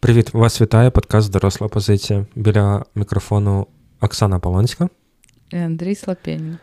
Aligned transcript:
Привіт, 0.00 0.34
вас 0.34 0.60
вітає 0.60 0.90
подкаст 0.90 1.32
Доросла 1.32 1.68
позиція. 1.68 2.26
Біля 2.34 2.84
мікрофону 2.94 3.66
Оксана 4.00 4.38
Полонська. 4.38 4.88
І 5.50 5.56
Андрій 5.56 5.94
Слапєнін. 5.94 6.58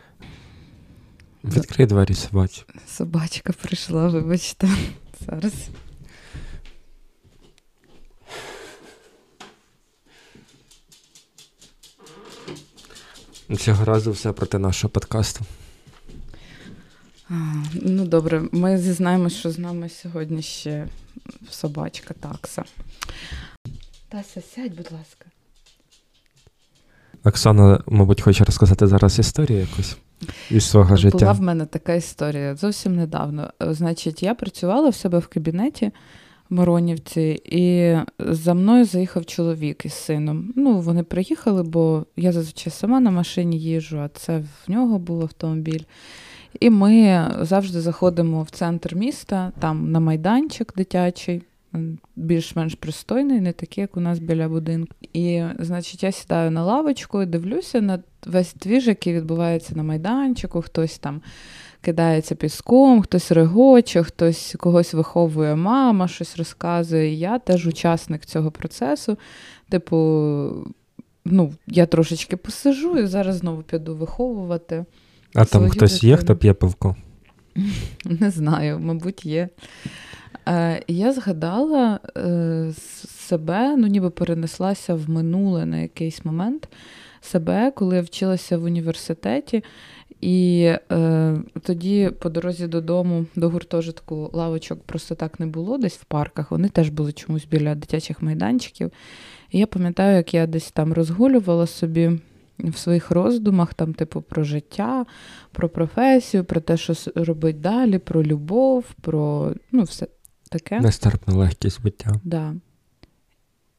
Відкрий 1.43 1.87
двері 1.87 2.13
собаці. 2.13 2.63
Собачка 2.87 3.53
прийшла, 3.53 4.07
вибачте. 4.07 4.69
Зараз. 5.25 5.53
Цього 13.57 13.85
разу 13.85 14.11
все 14.11 14.31
проти 14.31 14.57
нашого 14.57 14.91
подкасту. 14.91 15.45
А, 17.29 17.33
ну 17.73 18.05
добре, 18.05 18.43
ми 18.51 18.77
зізнаємось, 18.77 19.33
що 19.33 19.51
з 19.51 19.59
нами 19.59 19.89
сьогодні 19.89 20.41
ще 20.41 20.87
собачка 21.49 22.13
такса. 22.13 22.63
Тася, 24.09 24.41
сядь, 24.41 24.75
будь 24.75 24.91
ласка. 24.91 25.25
Оксана, 27.23 27.83
мабуть, 27.87 28.21
хоче 28.21 28.43
розказати 28.43 28.87
зараз 28.87 29.19
історію 29.19 29.59
якусь 29.59 29.97
із 30.51 30.69
свого 30.69 30.95
життя. 30.95 31.17
Була 31.17 31.31
в 31.31 31.41
мене 31.41 31.65
така 31.65 31.93
історія 31.93 32.55
зовсім 32.55 32.95
недавно. 32.95 33.53
Значить, 33.59 34.23
я 34.23 34.35
працювала 34.35 34.89
в 34.89 34.95
себе 34.95 35.19
в 35.19 35.27
кабінеті 35.27 35.91
в 36.49 36.53
Моронівці, 36.53 37.41
і 37.45 37.95
за 38.19 38.53
мною 38.53 38.85
заїхав 38.85 39.25
чоловік 39.25 39.85
із 39.85 39.93
сином. 39.93 40.53
Ну, 40.55 40.79
вони 40.79 41.03
приїхали, 41.03 41.63
бо 41.63 42.05
я 42.15 42.31
зазвичай 42.31 42.73
сама 42.73 42.99
на 42.99 43.11
машині 43.11 43.59
їжджу, 43.59 43.99
а 43.99 44.09
це 44.09 44.37
в 44.37 44.71
нього 44.71 44.99
був 44.99 45.21
автомобіль. 45.21 45.83
І 46.59 46.69
ми 46.69 47.27
завжди 47.41 47.81
заходимо 47.81 48.43
в 48.43 48.49
центр 48.49 48.95
міста, 48.95 49.51
там 49.59 49.91
на 49.91 49.99
майданчик 49.99 50.73
дитячий, 50.75 51.41
більш-менш 52.15 52.75
пристойний, 52.75 53.41
не 53.41 53.53
такий, 53.53 53.81
як 53.81 53.97
у 53.97 53.99
нас 53.99 54.19
біля 54.19 54.49
будинку. 54.49 54.95
І, 55.13 55.43
значить, 55.59 56.03
я 56.03 56.11
сідаю 56.11 56.51
на 56.51 56.63
лавочку 56.63 57.21
і 57.21 57.25
дивлюся 57.25 57.81
на 57.81 57.99
весь 58.25 58.53
двіж, 58.53 58.87
який 58.87 59.13
відбувається 59.13 59.75
на 59.75 59.83
майданчику, 59.83 60.61
хтось 60.61 60.99
там. 60.99 61.21
Кидається 61.81 62.35
піском, 62.35 63.01
хтось 63.01 63.31
регоче, 63.31 64.03
хтось 64.03 64.55
когось 64.59 64.93
виховує 64.93 65.55
мама, 65.55 66.07
щось 66.07 66.37
розказує. 66.37 67.13
Я 67.13 67.39
теж 67.39 67.67
учасник 67.67 68.25
цього 68.25 68.51
процесу. 68.51 69.17
Типу, 69.69 69.95
ну, 71.25 71.53
я 71.67 71.85
трошечки 71.85 72.37
посижу 72.37 72.97
і 72.97 73.05
зараз 73.05 73.35
знову 73.35 73.61
піду 73.61 73.95
виховувати. 73.95 74.85
А 75.35 75.45
там 75.45 75.69
хтось 75.69 75.93
дитину. 75.93 76.11
є, 76.11 76.17
хто 76.17 76.35
п'є 76.35 76.53
пивко? 76.53 76.95
Не 78.05 78.29
знаю, 78.31 78.79
мабуть, 78.79 79.25
є. 79.25 79.49
Е, 80.47 80.83
Я 80.87 81.13
згадала 81.13 81.99
е, 82.17 82.73
себе, 83.07 83.77
ну 83.77 83.87
ніби 83.87 84.09
перенеслася 84.09 84.95
в 84.95 85.09
минуле 85.09 85.65
на 85.65 85.77
якийсь 85.77 86.25
момент 86.25 86.69
себе, 87.21 87.71
коли 87.71 87.95
я 87.95 88.01
вчилася 88.01 88.57
в 88.57 88.63
університеті. 88.63 89.63
І 90.21 90.71
е, 90.91 91.35
тоді 91.63 92.11
по 92.19 92.29
дорозі 92.29 92.67
додому 92.67 93.25
до 93.35 93.49
гуртожитку 93.49 94.29
лавочок 94.33 94.83
просто 94.83 95.15
так 95.15 95.39
не 95.39 95.45
було 95.45 95.77
десь 95.77 95.97
в 95.97 96.03
парках. 96.03 96.51
Вони 96.51 96.69
теж 96.69 96.89
були 96.89 97.11
чомусь 97.11 97.45
біля 97.45 97.75
дитячих 97.75 98.21
майданчиків. 98.21 98.91
І 99.51 99.59
я 99.59 99.67
пам'ятаю, 99.67 100.17
як 100.17 100.33
я 100.33 100.47
десь 100.47 100.71
там 100.71 100.93
розгулювала 100.93 101.67
собі 101.67 102.19
в 102.63 102.77
своїх 102.77 103.11
роздумах, 103.11 103.73
там, 103.73 103.93
типу, 103.93 104.21
про 104.21 104.43
життя, 104.43 105.05
про 105.51 105.69
професію, 105.69 106.43
про 106.43 106.61
те, 106.61 106.77
що 106.77 106.93
робить 107.15 107.61
далі, 107.61 107.97
про 107.97 108.23
любов, 108.23 108.85
про 109.01 109.53
ну, 109.71 109.83
все 109.83 110.07
таке. 110.49 110.79
Нестерпна 110.79 111.35
легкість 111.35 111.83
биття. 111.83 112.13
Да. 112.23 112.55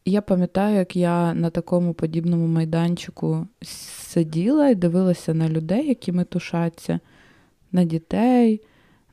Я 0.04 0.22
пам'ятаю, 0.22 0.76
як 0.76 0.96
я 0.96 1.34
на 1.34 1.50
такому 1.50 1.94
подібному 1.94 2.46
майданчику 2.46 3.46
сиділа 3.62 4.68
і 4.68 4.74
дивилася 4.74 5.34
на 5.34 5.48
людей, 5.48 5.88
які 5.88 6.12
метушаться, 6.12 7.00
на 7.72 7.84
дітей, 7.84 8.60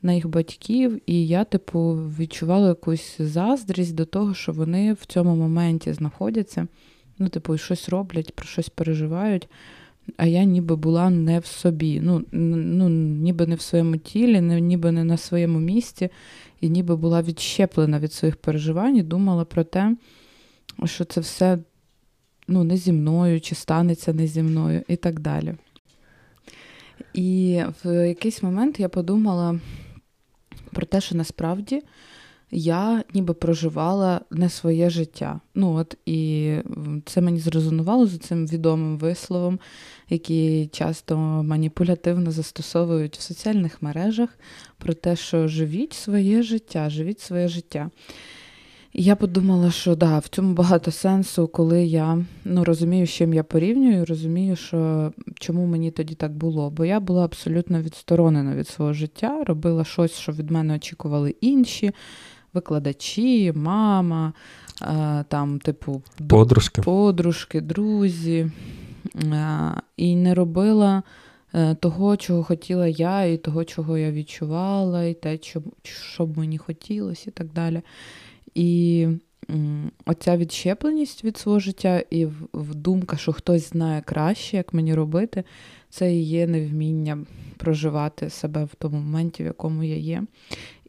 на 0.02 0.12
їх 0.12 0.28
батьків, 0.28 1.00
і 1.06 1.26
я, 1.26 1.44
типу, 1.44 1.94
відчувала 2.18 2.68
якусь 2.68 3.16
заздрість 3.18 3.94
до 3.94 4.04
того, 4.04 4.34
що 4.34 4.52
вони 4.52 4.92
в 4.92 5.06
цьому 5.06 5.36
моменті 5.36 5.92
знаходяться, 5.92 6.66
ну, 7.18 7.28
типу, 7.28 7.58
щось 7.58 7.88
роблять, 7.88 8.34
про 8.34 8.46
щось 8.46 8.68
переживають. 8.68 9.48
А 10.16 10.26
я 10.26 10.44
ніби 10.44 10.76
була 10.76 11.10
не 11.10 11.38
в 11.38 11.46
собі, 11.46 12.00
ну, 12.00 12.24
ну 12.32 12.88
ніби 12.88 13.46
не 13.46 13.54
в 13.54 13.60
своєму 13.60 13.96
тілі, 13.96 14.40
ніби 14.40 14.92
не 14.92 15.04
на 15.04 15.16
своєму 15.16 15.58
місці, 15.58 16.08
і 16.60 16.68
ніби 16.68 16.96
була 16.96 17.22
відщеплена 17.22 17.98
від 17.98 18.12
своїх 18.12 18.36
переживань 18.36 18.96
і 18.96 19.02
думала 19.02 19.44
про 19.44 19.64
те, 19.64 19.96
що 20.84 21.04
це 21.04 21.20
все 21.20 21.58
ну, 22.48 22.64
не 22.64 22.76
зі 22.76 22.92
мною, 22.92 23.40
чи 23.40 23.54
станеться 23.54 24.12
не 24.12 24.26
зі 24.26 24.42
мною, 24.42 24.82
і 24.88 24.96
так 24.96 25.20
далі. 25.20 25.54
І 27.14 27.62
в 27.84 28.08
якийсь 28.08 28.42
момент 28.42 28.80
я 28.80 28.88
подумала 28.88 29.60
про 30.72 30.86
те, 30.86 31.00
що 31.00 31.14
насправді 31.14 31.82
я 32.50 33.04
ніби 33.14 33.34
проживала 33.34 34.20
не 34.30 34.48
своє 34.48 34.90
життя. 34.90 35.40
Ну 35.54 35.74
от 35.74 35.96
І 36.06 36.52
це 37.04 37.20
мені 37.20 37.40
зрезонувало 37.40 38.06
з 38.06 38.18
цим 38.18 38.46
відомим 38.46 38.98
висловом, 38.98 39.58
який 40.08 40.66
часто 40.66 41.16
маніпулятивно 41.18 42.30
застосовують 42.30 43.16
в 43.16 43.20
соціальних 43.20 43.82
мережах, 43.82 44.38
про 44.78 44.94
те, 44.94 45.16
що 45.16 45.48
живіть 45.48 45.92
своє 45.92 46.42
життя, 46.42 46.90
живіть 46.90 47.20
своє 47.20 47.48
життя. 47.48 47.90
І 48.92 49.02
я 49.02 49.16
подумала, 49.16 49.70
що 49.70 49.96
да, 49.96 50.18
в 50.18 50.28
цьому 50.28 50.54
багато 50.54 50.90
сенсу, 50.90 51.48
коли 51.48 51.84
я 51.84 52.24
ну, 52.44 52.64
розумію, 52.64 53.06
з 53.06 53.10
чим 53.10 53.34
я 53.34 53.42
порівнюю, 53.42 54.04
розумію, 54.04 54.56
що 54.56 55.12
чому 55.34 55.66
мені 55.66 55.90
тоді 55.90 56.14
так 56.14 56.32
було. 56.32 56.70
Бо 56.70 56.84
я 56.84 57.00
була 57.00 57.24
абсолютно 57.24 57.82
відсторонена 57.82 58.54
від 58.54 58.68
свого 58.68 58.92
життя, 58.92 59.44
робила 59.44 59.84
щось, 59.84 60.12
що 60.12 60.32
від 60.32 60.50
мене 60.50 60.76
очікували 60.76 61.34
інші 61.40 61.92
викладачі, 62.54 63.52
мама, 63.52 64.32
е, 64.82 65.24
там, 65.28 65.58
типу, 65.58 66.02
подружки, 66.28 66.82
подружки 66.82 67.60
друзі. 67.60 68.50
Е, 69.16 69.72
і 69.96 70.16
не 70.16 70.34
робила 70.34 71.02
е, 71.54 71.74
того, 71.74 72.16
чого 72.16 72.42
хотіла 72.42 72.86
я, 72.86 73.24
і 73.24 73.36
того, 73.36 73.64
чого 73.64 73.98
я 73.98 74.12
відчувала, 74.12 75.04
і 75.04 75.14
те, 75.14 75.38
що 75.82 76.26
б 76.26 76.38
мені 76.38 76.58
хотілося, 76.58 77.24
і 77.26 77.30
так 77.30 77.52
далі. 77.52 77.82
І 78.54 79.08
оця 80.06 80.36
відщепленість 80.36 81.24
від 81.24 81.36
свого 81.36 81.58
життя 81.60 82.02
і 82.10 82.26
думка, 82.54 83.16
що 83.16 83.32
хтось 83.32 83.70
знає 83.70 84.02
краще, 84.06 84.56
як 84.56 84.74
мені 84.74 84.94
робити, 84.94 85.44
це 85.90 86.14
і 86.14 86.22
є 86.22 86.46
невміння 86.46 87.18
проживати 87.56 88.30
себе 88.30 88.64
в 88.64 88.74
тому 88.74 88.96
моменті, 88.96 89.42
в 89.42 89.46
якому 89.46 89.84
я 89.84 89.96
є. 89.96 90.22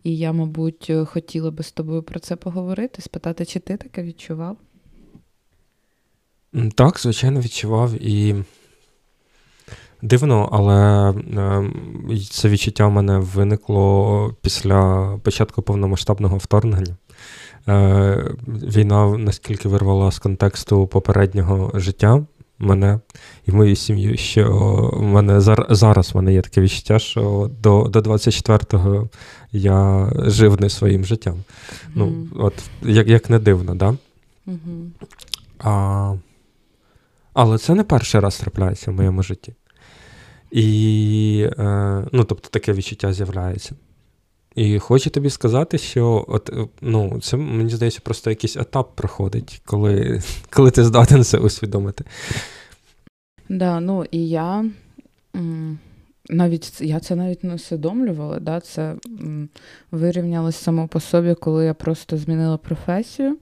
І 0.03 0.17
я, 0.17 0.31
мабуть, 0.31 0.91
хотіла 1.05 1.51
би 1.51 1.63
з 1.63 1.71
тобою 1.71 2.03
про 2.03 2.19
це 2.19 2.35
поговорити, 2.35 3.01
спитати, 3.01 3.45
чи 3.45 3.59
ти 3.59 3.77
таке 3.77 4.03
відчував? 4.03 4.57
Так, 6.75 6.99
звичайно, 6.99 7.39
відчував 7.39 7.93
і 7.93 8.35
дивно, 10.01 10.49
але 10.51 11.09
е, 12.11 12.17
це 12.31 12.49
відчуття 12.49 12.87
в 12.87 12.91
мене 12.91 13.19
виникло 13.19 14.35
після 14.41 15.17
початку 15.23 15.61
повномасштабного 15.61 16.37
вторгнення. 16.37 16.97
Е, 17.67 18.35
війна 18.47 19.17
наскільки 19.17 19.69
вирвала 19.69 20.11
з 20.11 20.19
контексту 20.19 20.87
попереднього 20.87 21.71
життя 21.73 22.25
мене 22.59 22.99
і 23.45 23.51
мою 23.51 23.75
сім'ю, 23.75 24.17
що 24.17 24.49
в 24.93 25.01
мене 25.01 25.41
зараз 25.69 26.13
в 26.13 26.15
мене 26.15 26.33
є 26.33 26.41
таке 26.41 26.61
відчуття, 26.61 26.99
що 26.99 27.51
до 27.61 27.83
до 27.83 27.99
24-го 27.99 29.09
я 29.51 30.09
жив 30.15 30.61
не 30.61 30.69
своїм 30.69 31.05
життям. 31.05 31.33
Mm-hmm. 31.33 31.91
Ну, 31.95 32.27
от, 32.35 32.53
Як 32.81 33.07
як 33.07 33.29
не 33.29 33.39
дивно, 33.39 33.75
да? 33.75 33.95
Mm-hmm. 34.47 34.89
А, 35.59 36.13
Але 37.33 37.57
це 37.57 37.75
не 37.75 37.83
перший 37.83 38.21
раз 38.21 38.37
трапляється 38.37 38.91
в 38.91 38.93
моєму 38.93 39.23
житті. 39.23 39.53
І, 40.51 41.49
е, 41.57 42.05
ну, 42.11 42.23
тобто, 42.23 42.49
таке 42.49 42.73
відчуття 42.73 43.13
з'являється. 43.13 43.75
І 44.59 44.79
хочу 44.79 45.09
тобі 45.09 45.29
сказати, 45.29 45.77
що 45.77 46.25
от, 46.27 46.51
ну, 46.81 47.19
це, 47.21 47.37
мені 47.37 47.69
здається, 47.69 47.99
просто 48.03 48.29
якийсь 48.29 48.57
етап 48.57 48.95
проходить, 48.95 49.61
коли 49.65 50.21
коли 50.49 50.71
ти 50.71 50.83
здатен 50.83 51.23
це 51.23 51.37
усвідомити. 51.37 52.03
Да, 53.49 53.79
ну 53.79 54.05
і 54.11 54.29
я 54.29 54.65
навіть 56.29 56.81
я 56.81 56.99
це 56.99 57.15
навіть 57.15 57.43
не 57.43 57.53
усвідомлювала. 57.53 58.39
Да, 58.39 58.59
Це 58.59 58.95
вирівнялось 59.91 60.55
само 60.55 60.87
по 60.87 60.99
собі, 60.99 61.33
коли 61.33 61.65
я 61.65 61.73
просто 61.73 62.17
змінила 62.17 62.57
професію 62.57 63.37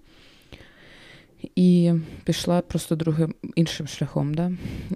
і 1.56 1.94
пішла 2.24 2.62
просто 2.62 2.96
другим 2.96 3.36
іншим 3.56 3.88
шляхом. 3.88 4.34
Да? 4.34 4.52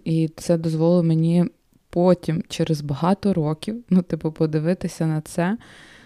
І 0.06 0.30
це 0.38 0.58
дозволило 0.58 1.04
мені 1.04 1.46
потім, 1.90 2.44
через 2.50 2.82
багато 2.82 3.34
років, 3.34 3.84
ну, 3.90 4.02
типу, 4.02 4.32
подивитися 4.32 5.06
на 5.06 5.22
це 5.22 5.58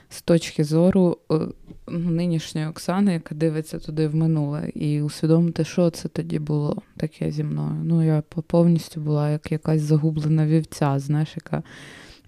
з 0.10 0.22
точки 0.22 0.64
зору 0.64 1.18
е, 1.32 1.40
нинішньої 1.88 2.68
Оксани, 2.68 3.14
яка 3.14 3.36
дивиться 3.36 3.80
туди 3.80 4.08
в 4.08 4.16
минуле, 4.16 4.70
і 4.76 5.02
усвідомити, 5.02 5.64
що 5.64 5.90
це 5.90 6.08
тоді 6.08 6.40
було 6.40 6.82
таке 6.98 7.32
зі 7.32 7.44
мною. 7.44 7.82
Ну, 7.84 8.06
я 8.06 8.24
повністю 8.48 9.02
була 9.02 9.30
як 9.30 9.52
якась 9.52 9.82
загублена 9.82 10.48
вівця, 10.48 11.00
знаєш, 11.00 11.30
яка 11.36 11.64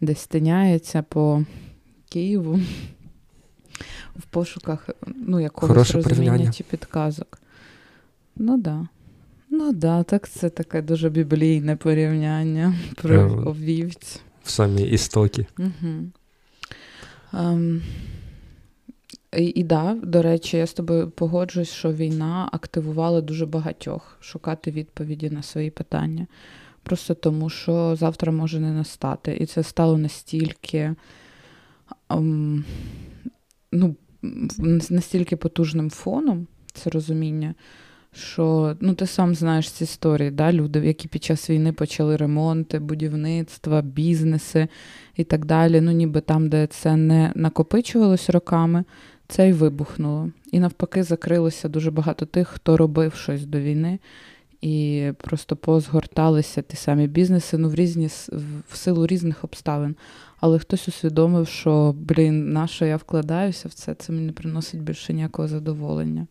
десь 0.02 0.28
тиняється 0.28 1.04
по 1.04 1.44
Києву 2.10 2.60
в 4.16 4.26
пошуках 4.30 4.90
ну, 5.08 5.40
якогось 5.40 5.92
розуміння 5.92 6.52
чи 6.52 6.64
підказок. 6.64 7.40
Ну 8.36 8.58
да. 8.58 8.88
Ну 9.50 9.74
да, 9.74 10.04
так 10.04 10.30
це 10.30 10.50
таке 10.50 10.82
дуже 10.82 11.10
біблійне 11.10 11.76
порівняння 11.76 12.76
про 12.96 13.16
е, 13.16 13.52
вівць. 13.52 14.22
В 14.44 14.50
самі 14.50 14.82
істоки. 14.82 15.46
Угу. 15.60 16.12
Um, 17.34 17.82
і, 19.32 19.64
да, 19.64 19.98
до 20.04 20.22
речі, 20.22 20.58
я 20.58 20.68
з 20.68 20.74
тобою 20.74 21.10
погоджуюсь, 21.10 21.70
що 21.70 21.94
війна 21.94 22.50
активувала 22.52 23.22
дуже 23.22 23.46
багатьох 23.46 24.18
шукати 24.22 24.72
відповіді 24.72 25.30
на 25.30 25.42
свої 25.42 25.70
питання. 25.70 26.28
Просто 26.84 27.14
тому, 27.14 27.50
що 27.50 27.96
завтра 27.96 28.32
може 28.32 28.60
не 28.60 28.72
настати. 28.72 29.38
І 29.42 29.46
це 29.46 29.64
стало 29.64 29.98
настільки 29.98 30.96
um, 32.10 32.64
ну, 33.72 33.96
настільки 34.90 35.36
потужним 35.36 35.90
фоном, 35.90 36.48
це 36.74 36.90
розуміння, 36.90 37.56
що 38.14 38.76
ну, 38.80 38.94
ти 38.94 39.06
сам 39.06 39.36
знаєш 39.36 39.72
ці 39.72 39.84
історії, 39.84 40.32
да? 40.32 40.54
люди, 40.54 40.80
які 40.80 41.08
під 41.08 41.24
час 41.24 41.50
війни 41.50 41.74
почали 41.74 42.16
ремонти, 42.16 42.80
будівництва, 42.80 43.82
бізнеси 43.82 44.68
і 45.16 45.24
так 45.24 45.46
далі. 45.46 45.82
Ну, 45.82 45.92
ніби 45.92 46.22
там, 46.22 46.50
де 46.50 46.68
це 46.68 46.96
не 46.96 47.32
накопичувалось 47.36 48.30
роками, 48.30 48.84
це 49.28 49.50
й 49.50 49.54
вибухнуло. 49.54 50.30
І 50.52 50.60
навпаки, 50.60 51.04
закрилося 51.04 51.70
дуже 51.70 51.92
багато 51.92 52.26
тих, 52.26 52.48
хто 52.48 52.78
робив 52.78 53.14
щось 53.14 53.46
до 53.46 53.60
війни. 53.60 54.00
І 54.62 55.12
просто 55.18 55.56
позгорталися 55.56 56.62
ті 56.62 56.76
самі 56.76 57.08
бізнеси 57.08 57.58
ну, 57.58 57.70
в 57.70 57.76
різні 57.76 58.08
в 58.70 58.76
силу 58.76 59.08
різних 59.08 59.44
обставин. 59.44 59.96
Але 60.40 60.60
хтось 60.60 60.88
усвідомив, 60.88 61.48
що 61.48 61.96
блін, 61.98 62.54
на 62.54 62.68
що 62.68 62.86
я 62.86 62.98
вкладаюся 62.98 63.68
в 63.68 63.74
це, 63.74 63.96
це 63.96 64.14
мені 64.14 64.26
не 64.26 64.32
приносить 64.32 64.82
більше 64.82 65.14
ніякого 65.14 65.48
задоволення. 65.48 66.28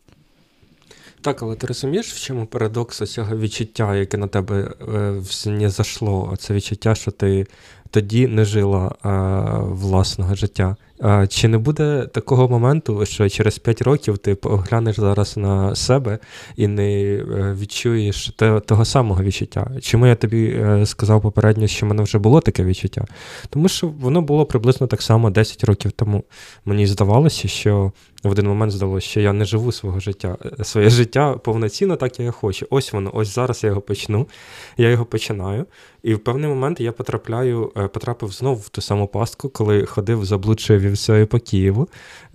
Так, 1.27 1.43
але 1.43 1.55
ти 1.55 1.67
розумієш, 1.67 2.13
в 2.13 2.19
чому 2.19 2.45
парадокс 2.45 2.97
цього 2.97 3.37
відчуття, 3.37 3.95
яке 3.95 4.17
на 4.17 4.27
тебе 4.27 4.73
не 5.45 5.69
зайшло? 5.69 6.35
Це 6.39 6.53
відчуття, 6.53 6.95
що 6.95 7.11
ти 7.11 7.47
тоді 7.89 8.27
не 8.27 8.45
жила 8.45 8.95
е, 9.05 9.09
власного 9.73 10.35
життя. 10.35 10.75
Е, 11.03 11.27
чи 11.29 11.47
не 11.47 11.57
буде 11.57 12.07
такого 12.13 12.49
моменту, 12.49 13.05
що 13.05 13.29
через 13.29 13.59
5 13.59 13.81
років 13.81 14.17
ти 14.17 14.35
поглянеш 14.35 14.95
зараз 14.95 15.37
на 15.37 15.75
себе 15.75 16.19
і 16.55 16.67
не 16.67 17.01
е, 17.01 17.55
відчуєш 17.59 18.27
те, 18.37 18.59
того 18.59 18.85
самого 18.85 19.23
відчуття? 19.23 19.71
Чому 19.81 20.07
я 20.07 20.15
тобі 20.15 20.65
сказав 20.85 21.21
попередньо, 21.21 21.67
що 21.67 21.85
в 21.85 21.89
мене 21.89 22.03
вже 22.03 22.17
було 22.17 22.41
таке 22.41 22.63
відчуття? 22.63 23.05
Тому 23.49 23.67
що 23.67 23.87
воно 23.87 24.21
було 24.21 24.45
приблизно 24.45 24.87
так 24.87 25.01
само 25.01 25.29
10 25.29 25.63
років 25.63 25.91
тому. 25.91 26.23
Мені 26.65 26.87
здавалося, 26.87 27.47
що 27.47 27.91
в 28.27 28.31
один 28.31 28.47
момент 28.47 28.71
здалося, 28.71 29.07
що 29.07 29.19
я 29.19 29.33
не 29.33 29.45
живу 29.45 29.71
свого 29.71 29.99
життя, 29.99 30.37
е, 30.59 30.63
своє 30.63 30.89
життя 30.89 31.33
повноцінно, 31.33 31.95
так 31.95 32.19
як 32.19 32.25
я 32.25 32.31
хочу. 32.31 32.67
Ось 32.69 32.93
воно, 32.93 33.11
ось 33.13 33.35
зараз 33.35 33.63
я 33.63 33.69
його 33.69 33.81
почну, 33.81 34.27
я 34.77 34.89
його 34.89 35.05
починаю. 35.05 35.65
І 36.03 36.13
в 36.13 36.19
певний 36.19 36.49
момент 36.49 36.79
я 36.79 36.91
потрапляю, 36.91 37.71
е, 37.77 37.87
потрапив 37.87 38.31
знову 38.31 38.55
в 38.55 38.69
ту 38.69 38.81
саму 38.81 39.07
пастку, 39.07 39.49
коли 39.49 39.85
ходив, 39.85 40.25
заблудшою 40.25 40.79
вівсею 40.79 41.27
по 41.27 41.39
Києву, 41.39 41.87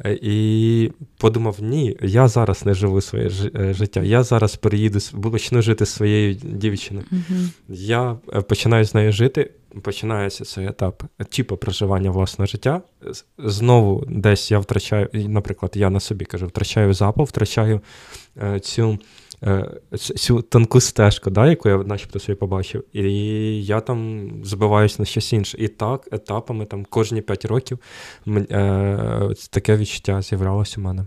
е, 0.05 0.19
і 0.23 0.93
подумав: 1.19 1.57
ні, 1.61 1.97
я 2.03 2.29
зараз 2.29 2.67
не 2.67 2.75
живу 2.75 3.01
своє 3.01 3.29
життя. 3.55 4.03
Я 4.03 4.23
зараз 4.23 4.57
переїду, 4.57 4.99
почну 5.23 5.63
жити 5.63 5.87
своєю 5.87 6.35
дівчиною. 6.35 7.07
uh 7.13 7.51
Я 7.69 8.17
починаю 8.49 8.85
з 8.85 8.95
нею 8.95 9.13
жити 9.13 9.51
починається 9.83 10.45
цей 10.45 10.67
етап 10.67 11.03
типу 11.31 11.57
проживання 11.57 12.11
власного 12.11 12.47
життя. 12.47 12.83
Знову 13.39 14.05
десь 14.09 14.51
я 14.51 14.59
втрачаю, 14.59 15.09
наприклад, 15.13 15.73
я 15.75 15.91
на 15.91 16.01
собі 16.01 16.25
кажу, 16.25 16.47
втрачаю 16.47 16.95
запал, 16.95 17.27
втрачаю 17.27 17.81
е, 18.43 18.61
цю 18.61 18.99
е, 19.43 19.71
цю 19.99 20.43
тонку 20.43 20.81
стежку, 20.81 21.31
да, 21.31 21.51
яку 21.51 21.69
я 21.69 21.77
начебто 21.77 22.19
собі 22.19 22.37
побачив, 22.37 22.85
і 22.93 23.03
я 23.65 23.81
там 23.81 24.31
збиваюся 24.45 24.97
на 24.99 25.05
щось 25.05 25.33
інше. 25.33 25.57
І 25.61 25.69
так, 25.69 26.09
етапами, 26.13 26.65
там 26.65 26.85
кожні 26.85 27.23
5 27.23 27.45
років 27.45 27.79
е, 28.27 29.31
таке 29.51 29.77
відчуття 29.77 30.23
з'являлося 30.23 30.81
у 30.81 30.85
мене. 30.85 31.05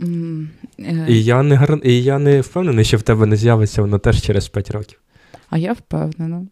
Mm, 0.00 0.46
uh... 0.78 1.06
І 1.08 1.24
я 1.24 1.42
не 1.42 1.78
і 1.84 2.02
я 2.02 2.18
не 2.18 2.40
впевнений, 2.40 2.84
що 2.84 2.96
в 2.96 3.02
тебе 3.02 3.26
не 3.26 3.36
з'явиться 3.36 3.82
воно 3.82 3.98
теж 3.98 4.22
через 4.22 4.48
5 4.48 4.70
років. 4.70 5.00
А 5.50 5.58
я 5.58 5.72
впевнена. 5.72 6.46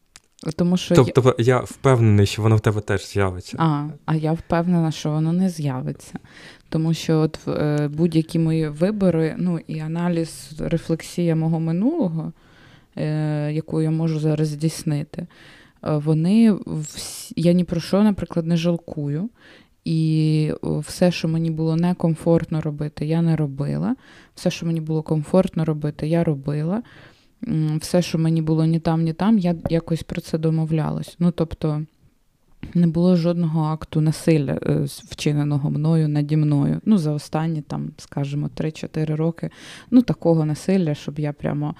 Тому 0.51 0.77
що 0.77 0.95
Тобто 0.95 1.35
я... 1.39 1.45
я 1.45 1.59
впевнений, 1.61 2.27
що 2.27 2.43
воно 2.43 2.57
в 2.57 2.61
тебе 2.61 2.81
теж 2.81 3.07
з'явиться. 3.07 3.57
А 3.61 3.89
а 4.05 4.15
я 4.15 4.33
впевнена, 4.33 4.91
що 4.91 5.11
воно 5.11 5.33
не 5.33 5.49
з'явиться. 5.49 6.19
Тому 6.69 6.95
що 6.95 7.19
от 7.19 7.39
е, 7.49 7.89
будь-які 7.89 8.39
мої 8.39 8.69
вибори, 8.69 9.35
ну 9.39 9.61
і 9.67 9.79
аналіз, 9.79 10.53
рефлексія 10.59 11.37
мого 11.37 11.61
минулого, 11.61 12.33
е, 12.97 13.53
яку 13.53 13.83
я 13.83 13.91
можу 13.91 14.21
зараз 14.21 14.49
здійснити, 14.49 15.27
е, 15.85 15.97
вони 15.97 16.53
всі, 16.65 17.35
я 17.37 17.53
ні 17.53 17.65
про 17.65 17.81
що, 17.81 18.03
наприклад, 18.03 18.47
не 18.47 18.57
жалкую. 18.57 19.29
І 19.85 20.53
все, 20.63 21.11
що 21.11 21.29
мені 21.29 21.51
було 21.51 21.77
некомфортно 21.77 22.61
робити, 22.61 23.07
я 23.07 23.23
не 23.23 23.37
робила. 23.37 23.97
Все, 24.35 24.51
що 24.51 24.67
мені 24.67 24.81
було 24.81 25.03
комфортно 25.03 25.65
робити, 25.65 26.09
я 26.09 26.25
робила 26.25 26.83
все, 27.81 28.03
що 28.03 28.19
мені 28.19 28.43
було 28.43 28.65
ні 28.65 28.81
там, 28.81 29.03
ні 29.03 29.13
там, 29.13 29.39
я 29.39 29.55
якось 29.71 30.03
про 30.03 30.21
це 30.21 30.39
домовлялась. 30.39 31.17
Ну, 31.19 31.31
тобто, 31.31 31.83
не 32.75 32.87
було 32.87 33.17
жодного 33.17 33.63
акту 33.63 34.01
насилля 34.01 34.59
е, 34.63 34.87
вчиненого 34.87 35.71
мною 35.71 36.09
наді 36.09 36.37
мною. 36.37 36.81
Ну, 36.85 36.99
за 36.99 37.13
останні, 37.13 37.63
там, 37.63 37.91
скажімо, 37.97 38.51
3-4 38.57 39.17
роки. 39.17 39.51
Ну, 39.91 40.03
такого 40.03 40.45
насилля, 40.45 40.95
щоб 40.95 41.19
я 41.19 41.33
прямо 41.33 41.75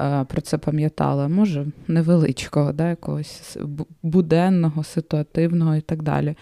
е, 0.00 0.24
про 0.24 0.40
це 0.40 0.58
пам'ятала. 0.58 1.28
Може, 1.28 1.66
невеличкого, 1.88 2.72
да, 2.72 2.88
якогось 2.88 3.58
буденного, 4.02 4.84
ситуативного 4.84 5.76
і 5.76 5.80
так 5.80 6.02
далі. 6.02 6.34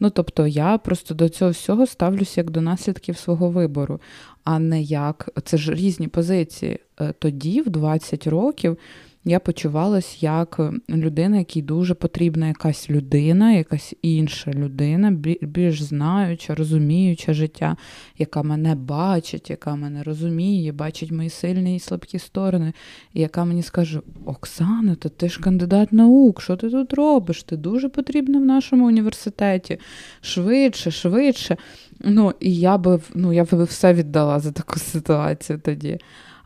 Ну, 0.00 0.10
тобто, 0.10 0.46
я 0.46 0.78
просто 0.78 1.14
до 1.14 1.28
цього 1.28 1.50
всього 1.50 1.86
ставлюся 1.86 2.40
як 2.40 2.50
до 2.50 2.60
наслідків 2.60 3.16
свого 3.16 3.50
вибору 3.50 4.00
а 4.44 4.58
не 4.58 4.82
як 4.82 5.28
це 5.44 5.56
ж 5.56 5.74
різні 5.74 6.08
позиції. 6.08 6.78
Е, 7.00 7.14
тоді, 7.18 7.60
в 7.60 7.70
20 7.70 8.26
років, 8.26 8.78
я 9.24 9.40
почувалась 9.40 10.22
як 10.22 10.60
людина, 10.88 11.38
якій 11.38 11.62
дуже 11.62 11.94
потрібна 11.94 12.48
якась 12.48 12.90
людина, 12.90 13.52
якась 13.52 13.94
інша 14.02 14.50
людина, 14.50 15.10
більш 15.42 15.82
знаюча, 15.82 16.54
розуміюча 16.54 17.34
життя, 17.34 17.76
яка 18.18 18.42
мене 18.42 18.74
бачить, 18.74 19.50
яка 19.50 19.74
мене 19.76 20.02
розуміє, 20.02 20.72
бачить 20.72 21.12
мої 21.12 21.30
сильні 21.30 21.76
і 21.76 21.80
слабкі 21.80 22.18
сторони, 22.18 22.72
і 23.14 23.20
яка 23.20 23.44
мені 23.44 23.62
скаже: 23.62 24.00
Оксана, 24.24 24.94
то 24.94 25.08
ти 25.08 25.28
ж 25.28 25.40
кандидат 25.40 25.92
наук, 25.92 26.42
що 26.42 26.56
ти 26.56 26.70
тут 26.70 26.92
робиш? 26.92 27.42
Ти 27.42 27.56
дуже 27.56 27.88
потрібна 27.88 28.38
в 28.38 28.44
нашому 28.44 28.86
університеті. 28.86 29.78
Швидше, 30.20 30.90
швидше. 30.90 31.56
Ну, 32.00 32.32
і 32.40 32.56
я 32.56 32.78
би 32.78 33.00
ну, 33.14 33.32
я 33.32 33.44
би 33.44 33.64
все 33.64 33.94
віддала 33.94 34.40
за 34.40 34.52
таку 34.52 34.78
ситуацію 34.78 35.60
тоді. 35.64 35.98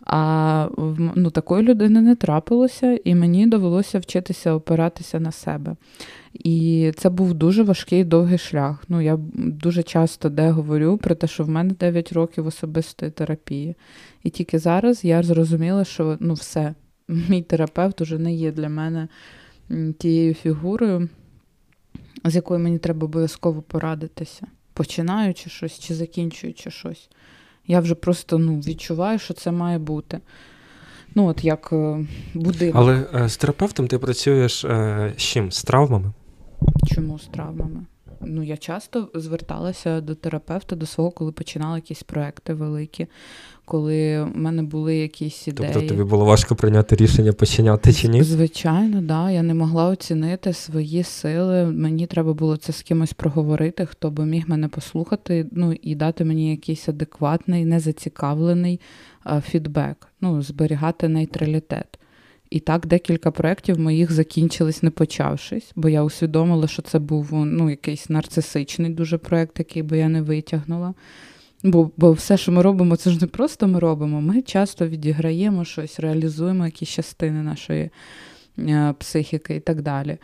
А 0.08 0.68
ну, 1.14 1.30
такої 1.30 1.62
людини 1.62 2.00
не 2.00 2.16
трапилося, 2.16 2.98
і 3.04 3.14
мені 3.14 3.46
довелося 3.46 3.98
вчитися 3.98 4.52
опиратися 4.52 5.20
на 5.20 5.32
себе. 5.32 5.76
І 6.34 6.92
це 6.96 7.10
був 7.10 7.34
дуже 7.34 7.62
важкий 7.62 8.04
довгий 8.04 8.38
шлях. 8.38 8.84
Ну, 8.88 9.00
Я 9.00 9.18
дуже 9.34 9.82
часто 9.82 10.28
де 10.28 10.50
говорю 10.50 10.98
про 10.98 11.14
те, 11.14 11.26
що 11.26 11.44
в 11.44 11.48
мене 11.48 11.74
9 11.80 12.12
років 12.12 12.46
особистої 12.46 13.12
терапії. 13.12 13.76
І 14.22 14.30
тільки 14.30 14.58
зараз 14.58 15.04
я 15.04 15.22
зрозуміла, 15.22 15.84
що 15.84 16.16
ну, 16.20 16.34
все, 16.34 16.74
мій 17.08 17.42
терапевт 17.42 18.00
уже 18.00 18.18
не 18.18 18.34
є 18.34 18.52
для 18.52 18.68
мене 18.68 19.08
тією 19.98 20.34
фігурою, 20.34 21.08
з 22.24 22.36
якою 22.36 22.60
мені 22.60 22.78
треба 22.78 23.04
обов'язково 23.04 23.62
порадитися, 23.62 24.46
починаючи 24.72 25.50
щось 25.50 25.78
чи 25.78 25.94
закінчуючи 25.94 26.70
щось. 26.70 27.08
Я 27.68 27.80
вже 27.80 27.94
просто 27.94 28.38
ну, 28.38 28.58
відчуваю, 28.58 29.18
що 29.18 29.34
це 29.34 29.52
має 29.52 29.78
бути. 29.78 30.20
Ну, 31.14 31.26
от 31.26 31.44
як 31.44 31.68
е, 31.72 32.06
будинок. 32.34 32.76
Але 32.76 33.06
е, 33.14 33.28
з 33.28 33.36
терапевтом 33.36 33.88
ти 33.88 33.98
працюєш 33.98 34.64
е, 34.64 35.12
з 35.16 35.22
чим? 35.22 35.52
З 35.52 35.62
травмами? 35.62 36.12
Чому 36.94 37.18
з 37.18 37.26
травмами? 37.26 37.80
Ну, 38.20 38.42
я 38.42 38.56
часто 38.56 39.08
зверталася 39.14 40.00
до 40.00 40.14
терапевта, 40.14 40.76
до 40.76 40.86
свого, 40.86 41.10
коли 41.10 41.32
починала 41.32 41.76
якісь 41.76 42.02
проекти 42.02 42.54
великі, 42.54 43.06
коли 43.64 44.22
в 44.22 44.36
мене 44.36 44.62
були 44.62 44.96
якісь 44.96 45.42
тобто 45.44 45.62
ідеї. 45.62 45.74
Тобто 45.74 45.88
тобі 45.88 46.10
було 46.10 46.24
важко 46.24 46.56
прийняти 46.56 46.96
рішення 46.96 47.32
починяти 47.32 47.92
чи 47.92 48.08
ні? 48.08 48.22
Звичайно, 48.22 49.02
да. 49.02 49.30
Я 49.30 49.42
не 49.42 49.54
могла 49.54 49.88
оцінити 49.88 50.52
свої 50.52 51.02
сили. 51.02 51.64
Мені 51.66 52.06
треба 52.06 52.32
було 52.34 52.56
це 52.56 52.72
з 52.72 52.82
кимось 52.82 53.12
проговорити, 53.12 53.86
хто 53.86 54.10
би 54.10 54.26
міг 54.26 54.44
мене 54.48 54.68
послухати, 54.68 55.46
ну 55.52 55.72
і 55.72 55.94
дати 55.94 56.24
мені 56.24 56.50
якийсь 56.50 56.88
адекватний, 56.88 57.64
незацікавлений 57.64 58.80
а, 59.24 59.40
фідбек, 59.40 60.08
ну, 60.20 60.42
зберігати 60.42 61.08
нейтралітет. 61.08 61.98
І 62.50 62.60
так 62.60 62.86
декілька 62.86 63.30
проєктів 63.30 63.80
моїх 63.80 64.12
закінчились, 64.12 64.82
не 64.82 64.90
почавшись, 64.90 65.72
бо 65.76 65.88
я 65.88 66.02
усвідомила, 66.02 66.68
що 66.68 66.82
це 66.82 66.98
був 66.98 67.28
ну, 67.32 67.70
якийсь 67.70 68.10
нарцисичний 68.10 68.90
дуже 68.90 69.18
проєкт, 69.18 69.58
який 69.58 69.82
би 69.82 69.98
я 69.98 70.08
не 70.08 70.22
витягнула. 70.22 70.94
Бо 71.62 71.90
бо 71.96 72.12
все, 72.12 72.36
що 72.36 72.52
ми 72.52 72.62
робимо, 72.62 72.96
це 72.96 73.10
ж 73.10 73.18
не 73.20 73.26
просто 73.26 73.68
ми 73.68 73.78
робимо. 73.78 74.20
Ми 74.20 74.42
часто 74.42 74.88
відіграємо 74.88 75.64
щось, 75.64 76.00
реалізуємо 76.00 76.64
якісь 76.64 76.88
частини 76.88 77.42
нашої 77.42 77.90
е, 78.58 78.94
психіки 78.98 79.54
і 79.54 79.60
так 79.60 79.82
далі. 79.82 80.18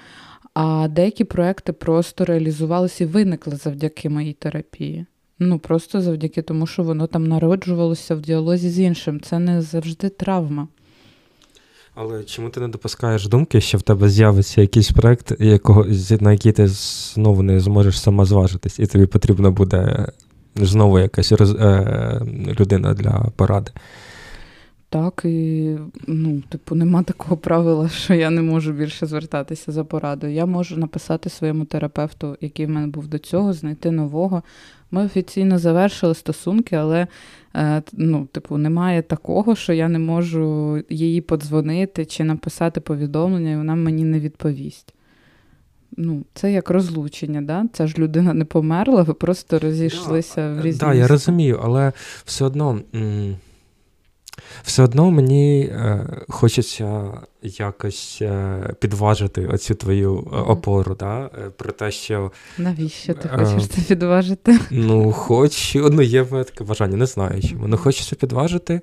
А 0.54 0.88
деякі 0.88 1.24
проекти 1.24 1.72
просто 1.72 2.24
реалізувалися 2.24 3.04
і 3.04 3.06
виникли 3.06 3.56
завдяки 3.56 4.08
моїй 4.08 4.32
терапії. 4.32 5.06
Ну, 5.38 5.58
просто 5.58 6.00
завдяки 6.00 6.42
тому, 6.42 6.66
що 6.66 6.82
воно 6.82 7.06
там 7.06 7.26
народжувалося 7.26 8.14
в 8.14 8.20
діалозі 8.20 8.70
з 8.70 8.80
іншим. 8.80 9.20
Це 9.20 9.38
не 9.38 9.62
завжди 9.62 10.08
травма. 10.08 10.68
Але 11.94 12.24
чому 12.24 12.48
ти 12.48 12.60
не 12.60 12.68
допускаєш 12.68 13.28
думки, 13.28 13.60
що 13.60 13.78
в 13.78 13.82
тебе 13.82 14.08
з'явиться 14.08 14.60
якийсь 14.60 14.90
проект, 14.90 15.40
якого, 15.40 15.86
на 16.20 16.32
який 16.32 16.52
ти 16.52 16.68
знову 16.68 17.42
не 17.42 17.60
зможеш 17.60 18.00
сама 18.00 18.24
зважитись, 18.24 18.78
і 18.78 18.86
тобі 18.86 19.06
потрібно 19.06 19.50
буде 19.50 20.06
знову 20.56 20.98
якась 20.98 21.32
роз, 21.32 21.54
е, 21.54 22.22
людина 22.60 22.94
для 22.94 23.26
поради? 23.36 23.70
Так, 24.94 25.22
і 25.24 25.76
ну, 26.06 26.42
типу, 26.48 26.74
нема 26.74 27.02
такого 27.02 27.36
правила, 27.36 27.88
що 27.88 28.14
я 28.14 28.30
не 28.30 28.42
можу 28.42 28.72
більше 28.72 29.06
звертатися 29.06 29.72
за 29.72 29.84
порадою. 29.84 30.32
Я 30.32 30.46
можу 30.46 30.76
написати 30.76 31.30
своєму 31.30 31.64
терапевту, 31.64 32.36
який 32.40 32.66
в 32.66 32.70
мене 32.70 32.86
був 32.86 33.06
до 33.06 33.18
цього, 33.18 33.52
знайти 33.52 33.90
нового. 33.90 34.42
Ми 34.90 35.04
офіційно 35.04 35.58
завершили 35.58 36.14
стосунки, 36.14 36.76
але 36.76 37.06
е, 37.56 37.82
ну, 37.92 38.26
типу, 38.32 38.56
немає 38.56 39.02
такого, 39.02 39.56
що 39.56 39.72
я 39.72 39.88
не 39.88 39.98
можу 39.98 40.78
їй 40.90 41.20
подзвонити 41.20 42.04
чи 42.04 42.24
написати 42.24 42.80
повідомлення, 42.80 43.50
і 43.50 43.56
вона 43.56 43.74
мені 43.74 44.04
не 44.04 44.20
відповість. 44.20 44.94
Ну, 45.96 46.24
Це 46.34 46.52
як 46.52 46.70
розлучення, 46.70 47.42
да? 47.42 47.64
Ця 47.72 47.86
ж 47.86 47.98
людина 47.98 48.34
не 48.34 48.44
померла, 48.44 49.02
ви 49.02 49.14
просто 49.14 49.58
розійшлися 49.58 50.54
да, 50.54 50.60
в 50.60 50.64
різні. 50.64 50.80
Так, 50.80 50.88
да, 50.88 50.94
я 50.94 51.06
розумію, 51.06 51.60
але 51.64 51.92
все 52.24 52.44
одно. 52.44 52.80
М- 52.94 53.36
все 54.62 54.82
одно 54.82 55.10
мені 55.10 55.60
е, 55.62 56.06
хочеться 56.28 57.04
якось 57.42 58.18
е, 58.22 58.58
підважити 58.80 59.46
оцю 59.46 59.74
твою 59.74 60.18
е, 60.32 60.36
опору, 60.36 60.94
да? 60.94 61.20
Е, 61.24 61.50
про 61.56 61.72
те, 61.72 61.90
що. 61.90 62.32
Навіщо 62.58 63.14
ти 63.14 63.30
е, 63.32 63.38
хочеш 63.38 63.68
це 63.68 63.80
підважити? 63.80 64.58
Ну, 64.70 65.12
хочу, 65.12 65.90
ну 65.90 66.02
є 66.02 66.24
таке 66.24 66.64
бажання, 66.64 66.96
не 66.96 67.06
знаю 67.06 67.42
чому. 67.42 67.66
Ну, 67.68 67.76
хочеться 67.76 68.16
підважити. 68.16 68.80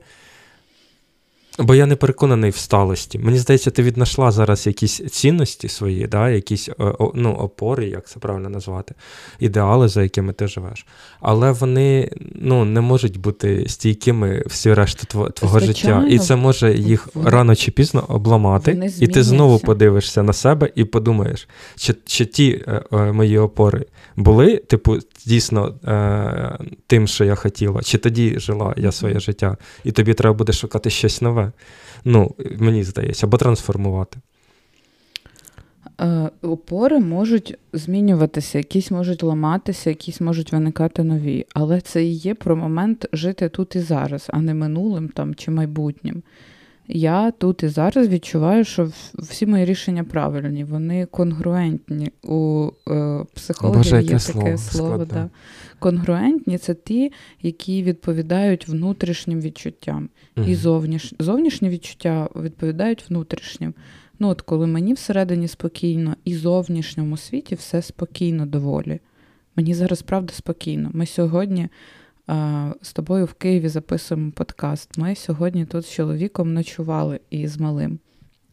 Бо 1.60 1.76
я 1.76 1.86
не 1.86 1.96
переконаний 1.96 2.52
в 2.52 2.58
сталості. 2.58 3.20
Мені 3.20 3.38
здається, 3.38 3.72
ти 3.72 3.84
віднайшла 3.84 4.32
зараз 4.32 4.68
якісь 4.68 5.02
цінності 5.12 5.68
свої, 5.68 6.08
да, 6.08 6.30
якісь 6.30 6.70
ну, 7.14 7.34
опори, 7.34 7.88
як 7.88 8.08
це 8.08 8.20
правильно 8.20 8.50
назвати, 8.50 8.96
ідеали, 9.40 9.88
за 9.88 10.04
якими 10.04 10.34
ти 10.34 10.48
живеш. 10.48 10.86
Але 11.20 11.52
вони 11.52 12.12
ну, 12.36 12.66
не 12.66 12.82
можуть 12.82 13.18
бути 13.18 13.66
стійкими 13.68 14.44
всі 14.46 14.74
решту 14.74 15.30
твого 15.32 15.60
Звичайно. 15.60 16.02
життя. 16.02 16.16
І 16.16 16.20
це 16.20 16.36
може 16.36 16.74
їх 16.74 17.10
вони... 17.14 17.30
рано 17.30 17.56
чи 17.56 17.72
пізно 17.72 18.06
обламати, 18.08 18.92
і 19.00 19.08
ти 19.08 19.24
знову 19.24 19.60
подивишся 19.60 20.24
на 20.24 20.34
себе 20.34 20.70
і 20.76 20.86
подумаєш, 20.86 21.48
чи 21.76 21.96
чи 22.06 22.26
ті 22.26 22.64
е, 22.68 22.84
е, 22.92 23.12
мої 23.12 23.38
опори 23.38 23.86
були, 24.16 24.58
типу, 24.58 24.98
дійсно 25.26 25.76
е, 25.86 26.58
тим, 26.88 27.08
що 27.08 27.26
я 27.26 27.36
хотіла, 27.36 27.82
чи 27.82 27.98
тоді 27.98 28.40
жила 28.40 28.74
я 28.78 28.92
своє 28.92 29.20
життя, 29.20 29.58
і 29.84 29.92
тобі 29.92 30.14
треба 30.14 30.34
буде 30.34 30.54
шукати 30.54 30.90
щось 30.90 31.22
нове. 31.22 31.51
Ну, 32.06 32.36
мені 32.60 32.84
здається, 32.84 33.26
або 33.26 33.38
трансформувати. 33.38 34.20
Е, 36.02 36.30
опори 36.42 37.00
можуть 37.00 37.58
змінюватися, 37.74 38.58
якісь 38.58 38.92
можуть 38.92 39.24
ламатися, 39.24 39.90
якісь 39.90 40.22
можуть 40.22 40.52
виникати 40.52 41.04
нові. 41.04 41.46
Але 41.54 41.82
це 41.82 42.06
і 42.06 42.14
є 42.14 42.36
про 42.36 42.56
момент 42.56 43.06
жити 43.14 43.50
тут 43.50 43.76
і 43.76 43.80
зараз, 43.80 44.28
а 44.34 44.42
не 44.42 44.54
минулим 44.54 45.10
там 45.10 45.36
чи 45.36 45.52
майбутнім. 45.52 46.24
Я 46.88 47.32
тут 47.32 47.64
і 47.64 47.68
зараз 47.68 48.08
відчуваю, 48.08 48.64
що 48.64 48.92
всі 49.14 49.46
мої 49.46 49.66
рішення 49.66 50.04
правильні, 50.04 50.64
вони 50.64 51.06
конгруентні. 51.06 52.12
У 52.24 52.70
е, 52.90 53.26
психологів 53.34 54.02
є 54.02 54.02
таке 54.02 54.20
слово. 54.20 54.58
слово 54.58 55.06
да. 55.06 55.30
Конгруентні 55.82 56.58
це 56.58 56.74
ті, 56.74 57.12
які 57.42 57.84
відповідають 57.84 58.68
внутрішнім 58.68 59.42
відчуттям. 59.42 60.10
Угу. 60.38 60.48
І 60.50 60.56
зовніш... 60.56 61.14
зовнішні 61.20 61.70
відчуття 61.70 62.30
відповідають 62.36 63.10
внутрішнім. 63.10 63.74
Ну, 64.20 64.28
от 64.28 64.42
коли 64.42 64.68
мені 64.68 64.94
всередині 64.94 65.48
спокійно, 65.48 66.16
і 66.26 66.36
зовнішньому 66.36 67.18
світі 67.18 67.56
все 67.56 67.82
спокійно 67.82 68.46
доволі. 68.46 69.00
Мені 69.56 69.74
зараз 69.74 70.02
правда 70.02 70.34
спокійно. 70.34 70.90
Ми 70.94 71.06
сьогодні 71.06 71.70
з 72.82 72.94
тобою 72.94 73.26
в 73.26 73.34
Києві 73.34 73.70
записуємо 73.70 74.32
подкаст. 74.32 74.98
Ми 74.98 75.16
сьогодні 75.16 75.66
тут 75.66 75.86
з 75.86 75.92
чоловіком 75.92 76.54
ночували 76.54 77.20
і 77.30 77.48
з 77.48 77.60
малим. 77.60 78.00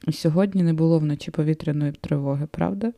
І 0.06 0.12
сьогодні 0.12 0.62
не 0.62 0.72
було 0.72 0.98
вночі 0.98 1.30
повітряної 1.30 1.92
тривоги, 1.92 2.46
правда? 2.50 2.92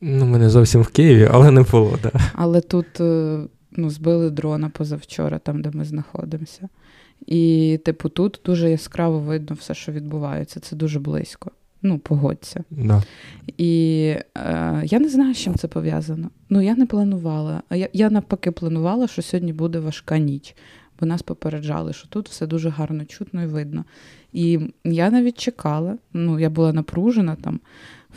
Ну, 0.00 0.26
ми 0.26 0.38
не 0.38 0.50
зовсім 0.50 0.82
в 0.82 0.88
Києві, 0.88 1.28
але 1.32 1.50
не 1.50 1.62
було, 1.62 1.98
так. 2.02 2.12
Да. 2.12 2.20
Але 2.34 2.60
тут 2.60 3.00
е, 3.00 3.38
ну, 3.72 3.90
збили 3.90 4.30
дрона 4.30 4.68
позавчора, 4.68 5.38
там, 5.38 5.62
де 5.62 5.70
ми 5.72 5.84
знаходимося. 5.84 6.68
І, 7.26 7.80
типу, 7.84 8.08
тут 8.08 8.40
дуже 8.44 8.70
яскраво 8.70 9.18
видно 9.18 9.56
все, 9.60 9.74
що 9.74 9.92
відбувається. 9.92 10.60
Це 10.60 10.76
дуже 10.76 11.00
близько. 11.00 11.50
Ну, 11.82 11.98
погодься. 11.98 12.64
Да. 12.70 13.02
І 13.56 14.14
е, 14.36 14.82
я 14.84 14.98
не 14.98 15.08
знаю, 15.08 15.34
з 15.34 15.38
чим 15.38 15.54
це 15.54 15.68
пов'язано. 15.68 16.30
Ну, 16.50 16.60
я 16.60 16.74
не 16.76 16.86
планувала. 16.86 17.62
А 17.68 17.76
я, 17.76 17.88
я 17.92 18.10
навпаки 18.10 18.50
планувала, 18.50 19.06
що 19.06 19.22
сьогодні 19.22 19.52
буде 19.52 19.78
важка 19.78 20.18
ніч, 20.18 20.56
бо 21.00 21.06
нас 21.06 21.22
попереджали, 21.22 21.92
що 21.92 22.08
тут 22.08 22.28
все 22.28 22.46
дуже 22.46 22.68
гарно 22.68 23.04
чутно 23.04 23.42
і 23.42 23.46
видно. 23.46 23.84
І 24.32 24.60
я 24.84 25.10
навіть 25.10 25.38
чекала, 25.38 25.96
ну, 26.12 26.38
я 26.40 26.50
була 26.50 26.72
напружена 26.72 27.36
там. 27.42 27.60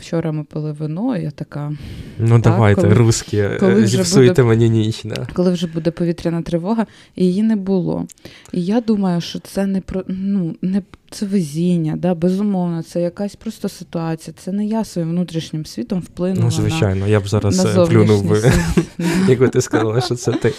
Вчора 0.00 0.32
ми 0.32 0.44
пили 0.44 0.72
вино, 0.72 1.16
і 1.16 1.22
я 1.22 1.30
така. 1.30 1.72
Ну, 2.18 2.28
так, 2.28 2.40
давайте, 2.42 2.82
коли, 2.82 2.94
русські, 2.94 3.36
е, 3.36 3.86
зіпсуйте 3.86 4.42
мені 4.42 4.70
ніч. 4.70 5.02
Да. 5.04 5.26
Коли 5.32 5.52
вже 5.52 5.66
буде 5.66 5.90
повітряна 5.90 6.42
тривога, 6.42 6.86
і 7.16 7.24
її 7.24 7.42
не 7.42 7.56
було. 7.56 8.06
І 8.52 8.64
я 8.64 8.80
думаю, 8.80 9.20
що 9.20 9.38
це 9.38 9.66
не 9.66 9.80
про 9.80 10.04
ну, 10.08 10.56
не 10.62 10.82
це 11.10 11.26
везіння, 11.26 11.94
да, 11.96 12.14
безумовно, 12.14 12.82
це 12.82 13.00
якась 13.00 13.36
просто 13.36 13.68
ситуація. 13.68 14.34
Це 14.38 14.52
не 14.52 14.66
я 14.66 14.84
своїм 14.84 15.10
внутрішнім 15.10 15.66
світом 15.66 16.00
вплинула. 16.00 16.44
Ну, 16.44 16.50
звичайно, 16.50 17.00
на, 17.00 17.06
я 17.06 17.20
б 17.20 17.28
зараз 17.28 17.64
е, 17.64 17.86
плюнув 17.86 18.24
би, 18.24 18.52
якби 19.28 19.48
ти 19.48 19.60
сказала, 19.60 20.00
що 20.00 20.14
це 20.14 20.32
ти. 20.32 20.52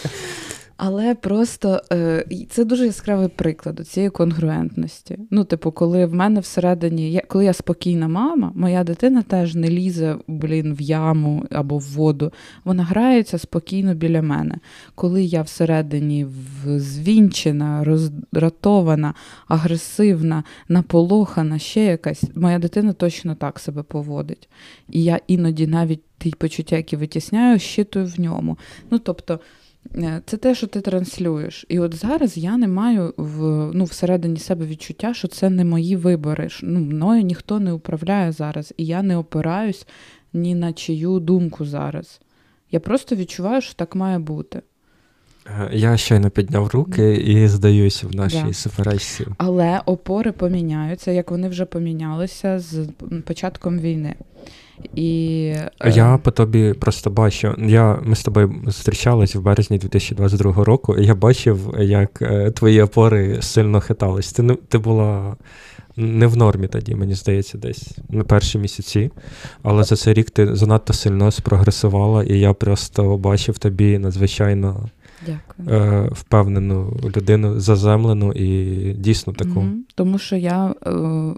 Але 0.77 1.15
просто 1.15 1.81
е, 1.91 2.25
це 2.49 2.65
дуже 2.65 2.85
яскравий 2.85 3.27
приклад 3.27 3.87
цієї 3.87 4.09
конгруентності. 4.09 5.19
Ну, 5.31 5.43
типу, 5.43 5.71
коли 5.71 6.05
в 6.05 6.13
мене 6.13 6.39
всередині, 6.39 7.11
я, 7.11 7.21
коли 7.27 7.45
я 7.45 7.53
спокійна 7.53 8.07
мама, 8.07 8.51
моя 8.55 8.83
дитина 8.83 9.21
теж 9.21 9.55
не 9.55 9.69
лізе 9.69 10.15
блін, 10.27 10.73
в 10.73 10.81
яму 10.81 11.45
або 11.51 11.77
в 11.77 11.81
воду. 11.81 12.31
Вона 12.63 12.83
грається 12.83 13.37
спокійно 13.37 13.93
біля 13.93 14.21
мене. 14.21 14.55
Коли 14.95 15.23
я 15.23 15.41
всередині 15.41 16.27
звінчена, 16.65 17.83
роздратована, 17.83 19.13
агресивна, 19.47 20.43
наполохана, 20.67 21.59
ще 21.59 21.83
якась, 21.83 22.23
моя 22.35 22.59
дитина 22.59 22.93
точно 22.93 23.35
так 23.35 23.59
себе 23.59 23.83
поводить. 23.83 24.49
І 24.89 25.03
я 25.03 25.19
іноді 25.27 25.67
навіть 25.67 26.01
ті 26.17 26.31
почуття, 26.31 26.75
які 26.75 26.95
витісняю, 26.95 27.59
щитую 27.59 28.05
в 28.05 28.19
ньому. 28.19 28.57
Ну, 28.91 28.99
тобто. 28.99 29.39
Е, 29.95 30.21
це 30.25 30.37
те, 30.37 30.55
що 30.55 30.67
ти 30.67 30.81
транслюєш. 30.81 31.65
І 31.69 31.79
от 31.79 31.95
зараз 31.95 32.37
я 32.37 32.57
не 32.57 32.67
маю 32.67 33.13
в, 33.17 33.41
ну, 33.73 33.83
всередині 33.83 34.39
себе 34.39 34.65
відчуття, 34.65 35.13
що 35.13 35.27
це 35.27 35.49
не 35.49 35.65
мої 35.65 35.95
вибори. 35.95 36.47
Ну, 36.63 36.79
Мною 36.79 37.21
ніхто 37.21 37.59
не 37.59 37.73
управляє 37.73 38.31
зараз, 38.31 38.73
і 38.77 38.85
я 38.85 39.03
не 39.03 39.17
опираюсь 39.17 39.87
ні 40.33 40.55
на 40.55 40.73
чию 40.73 41.19
думку 41.19 41.65
зараз. 41.65 42.21
Я 42.71 42.79
просто 42.79 43.15
відчуваю, 43.15 43.61
що 43.61 43.73
так 43.73 43.95
має 43.95 44.19
бути. 44.19 44.61
Я 45.71 45.97
щойно 45.97 46.29
підняв 46.29 46.67
руки 46.67 47.15
і 47.15 47.47
здаюся 47.47 48.07
в 48.07 48.15
нашій 48.15 48.43
да. 48.47 48.53
суперечці. 48.53 49.27
Але 49.37 49.81
опори 49.85 50.31
поміняються, 50.31 51.11
як 51.11 51.31
вони 51.31 51.49
вже 51.49 51.65
помінялися 51.65 52.59
з 52.59 52.87
початком 53.25 53.79
війни. 53.79 54.15
І... 54.95 55.53
Е, 55.81 55.91
я 55.91 56.17
по 56.17 56.31
тобі 56.31 56.73
просто 56.73 57.09
бачу. 57.09 57.55
Я, 57.57 57.99
Ми 58.03 58.15
з 58.15 58.23
тобою 58.23 58.55
зустрічались 58.65 59.35
в 59.35 59.41
березні 59.41 59.77
2022 59.77 60.63
року, 60.63 60.97
і 60.97 61.05
я 61.05 61.15
бачив, 61.15 61.75
як 61.79 62.21
е, 62.21 62.51
твої 62.51 62.81
опори 62.81 63.41
сильно 63.41 63.79
хитались. 63.79 64.33
Ти 64.33 64.57
ти 64.67 64.77
була 64.77 65.35
не 65.95 66.27
в 66.27 66.37
нормі 66.37 66.67
тоді, 66.67 66.95
мені 66.95 67.13
здається, 67.13 67.57
десь 67.57 67.97
на 68.09 68.23
перші 68.23 68.57
місяці. 68.57 69.11
Але 69.63 69.83
за 69.83 69.95
цей 69.95 70.13
рік 70.13 70.29
ти 70.29 70.55
занадто 70.55 70.93
сильно 70.93 71.31
спрогресувала, 71.31 72.23
і 72.23 72.39
я 72.39 72.53
просто 72.53 73.17
бачив 73.17 73.57
тобі 73.57 73.97
надзвичайно. 73.97 74.89
Дякую. 75.25 75.69
Е, 75.69 76.09
впевнену 76.11 76.99
людину, 77.15 77.59
заземлену 77.59 78.31
і 78.31 78.93
дійсно 78.93 79.33
таку. 79.33 79.59
Mm-hmm. 79.59 79.77
Тому 79.95 80.17
що 80.17 80.35
я, 80.35 80.75
е, 80.85 80.91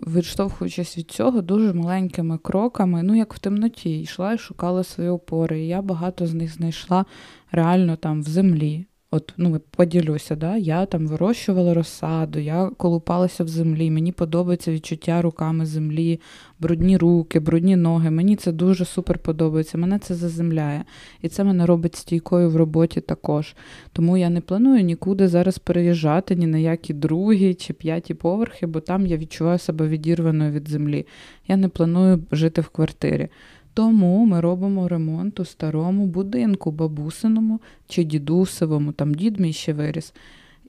відштовхуючись 0.08 0.98
від 0.98 1.12
цього, 1.12 1.42
дуже 1.42 1.74
маленькими 1.74 2.38
кроками, 2.38 3.04
ну 3.04 3.16
як 3.16 3.34
в 3.34 3.40
темноті, 3.40 4.02
йшла 4.02 4.34
і 4.34 4.38
шукала 4.38 4.84
свої 4.84 5.10
опори. 5.10 5.62
І 5.62 5.68
я 5.68 5.82
багато 5.82 6.28
з 6.28 6.34
них 6.34 6.54
знайшла 6.54 7.06
реально 7.52 7.96
там 7.96 8.22
в 8.22 8.26
землі. 8.26 8.86
От, 9.14 9.34
ну, 9.38 9.62
поділюся, 9.70 10.36
да? 10.36 10.58
я 10.58 10.86
там 10.86 11.08
вирощувала 11.08 11.74
розсаду, 11.74 12.40
я 12.40 12.70
колупалася 12.78 13.44
в 13.44 13.48
землі, 13.48 13.92
мені 13.92 14.12
подобається 14.12 14.72
відчуття 14.72 15.22
руками 15.22 15.66
землі, 15.66 16.20
брудні 16.60 16.98
руки, 16.98 17.40
брудні 17.40 17.76
ноги. 17.76 18.12
Мені 18.12 18.36
це 18.36 18.52
дуже 18.52 18.86
супер 18.86 19.20
подобається, 19.20 19.78
мене 19.78 20.00
це 20.00 20.16
заземляє. 20.16 20.86
І 21.22 21.30
це 21.30 21.44
мене 21.44 21.66
робить 21.66 21.96
стійкою 21.96 22.50
в 22.50 22.56
роботі 22.56 23.02
також. 23.02 23.56
Тому 23.92 24.18
я 24.18 24.30
не 24.30 24.42
планую 24.42 24.84
нікуди 24.84 25.28
зараз 25.28 25.58
переїжджати, 25.58 26.36
ні 26.36 26.48
на 26.48 26.58
які 26.58 26.94
другі 26.94 27.54
чи 27.54 27.74
п'яті 27.74 28.14
поверхи, 28.14 28.66
бо 28.66 28.80
там 28.80 29.08
я 29.08 29.18
відчуваю 29.18 29.60
себе 29.60 29.88
відірваною 29.88 30.52
від 30.52 30.70
землі. 30.70 31.06
Я 31.48 31.58
не 31.58 31.68
планую 31.68 32.24
жити 32.32 32.62
в 32.62 32.70
квартирі. 32.70 33.30
Тому 33.74 34.26
ми 34.26 34.42
робимо 34.42 34.88
ремонт 34.88 35.40
у 35.40 35.46
старому 35.46 36.06
будинку, 36.06 36.72
бабусиному 36.72 37.60
чи 37.88 38.04
дідусевому, 38.04 38.92
там 38.92 39.14
дід 39.14 39.40
мій 39.40 39.54
ще 39.54 39.74
виріс, 39.74 40.14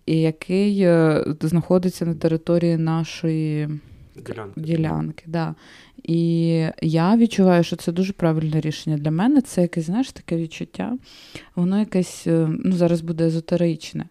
і 0.07 0.21
який 0.21 0.81
е, 0.81 1.25
знаходиться 1.41 2.07
на 2.07 2.15
території 2.15 2.77
нашої 2.77 3.69
ділянки. 4.17 4.61
ділянки 4.61 5.25
да. 5.27 5.55
І 6.03 6.49
я 6.83 7.17
відчуваю, 7.17 7.65
що 7.65 7.77
це 7.77 7.93
дуже 7.93 8.13
правильне 8.13 8.61
рішення. 8.61 8.99
Для 8.99 9.11
мене 9.11 9.41
це 9.41 9.63
якесь, 9.63 9.85
знаєш, 9.85 10.13
таке 10.13 10.37
відчуття, 10.37 10.99
воно 11.57 11.79
якесь, 11.79 12.27
е, 12.27 12.49
ну, 12.65 12.73
зараз 12.73 13.01
буде 13.01 13.27
езотеричне 13.27 14.05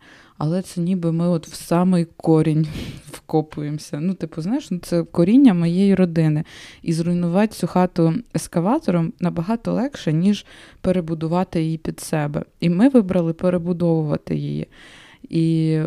але 0.43 0.62
це 0.62 0.81
ніби 0.81 1.12
ми 1.12 1.27
от 1.27 1.47
в 1.47 1.53
самий 1.53 2.05
корінь 2.17 2.67
вкопуємося. 3.12 4.00
Ну, 4.00 4.13
типу, 4.13 4.41
знаєш, 4.41 4.71
ну 4.71 4.79
це 4.79 5.03
коріння 5.03 5.53
моєї 5.53 5.95
родини. 5.95 6.43
І 6.81 6.93
зруйнувати 6.93 7.53
цю 7.53 7.67
хату 7.67 8.13
ескаватором 8.35 9.13
набагато 9.19 9.73
легше, 9.73 10.13
ніж 10.13 10.45
перебудувати 10.81 11.63
її 11.63 11.77
під 11.77 12.00
себе. 12.00 12.43
І 12.59 12.69
ми 12.69 12.89
вибрали 12.89 13.33
перебудовувати 13.33 14.35
її. 14.35 14.67
І 15.29 15.79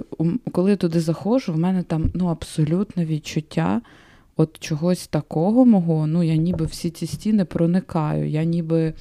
коли 0.53 0.71
я 0.71 0.77
туди 0.77 1.01
заходжу, 1.01 1.53
в 1.53 1.59
мене 1.59 1.83
там 1.83 2.11
ну, 2.15 2.27
абсолютне 2.27 3.05
відчуття 3.05 3.81
от 4.37 4.59
чогось 4.59 5.07
такого 5.07 5.65
мого. 5.65 6.07
Ну, 6.07 6.23
я 6.23 6.37
ніби 6.37 6.65
всі 6.65 6.91
ці 6.91 7.07
стіни 7.07 7.45
проникаю. 7.45 8.29
Я 8.29 8.45
ніби 8.45 8.95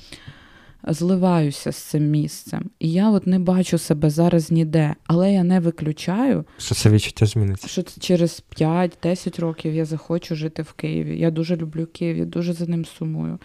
зливаюся 0.88 1.72
з 1.72 1.76
цим 1.76 2.10
місцем. 2.10 2.70
І 2.80 2.92
я 2.92 3.10
от 3.10 3.28
не 3.28 3.40
бачу 3.40 3.78
себе 3.78 4.10
зараз 4.10 4.52
ніде, 4.52 4.96
але 5.08 5.34
я 5.34 5.44
не 5.44 5.60
виключаю, 5.60 6.46
що 6.58 6.76
це 6.76 6.90
відчуття 6.90 7.26
зміниться. 7.26 7.68
Що 7.68 7.84
через 8.00 8.44
5-10 8.58 9.42
років 9.42 9.74
я 9.74 9.86
захочу 9.86 10.36
жити 10.36 10.62
в 10.62 10.74
Києві. 10.74 11.20
Я 11.20 11.32
дуже 11.32 11.56
люблю 11.56 11.86
Київ, 11.86 12.18
я 12.18 12.26
дуже 12.26 12.54
за 12.54 12.66
ним 12.66 12.86
сумую. 12.86 13.40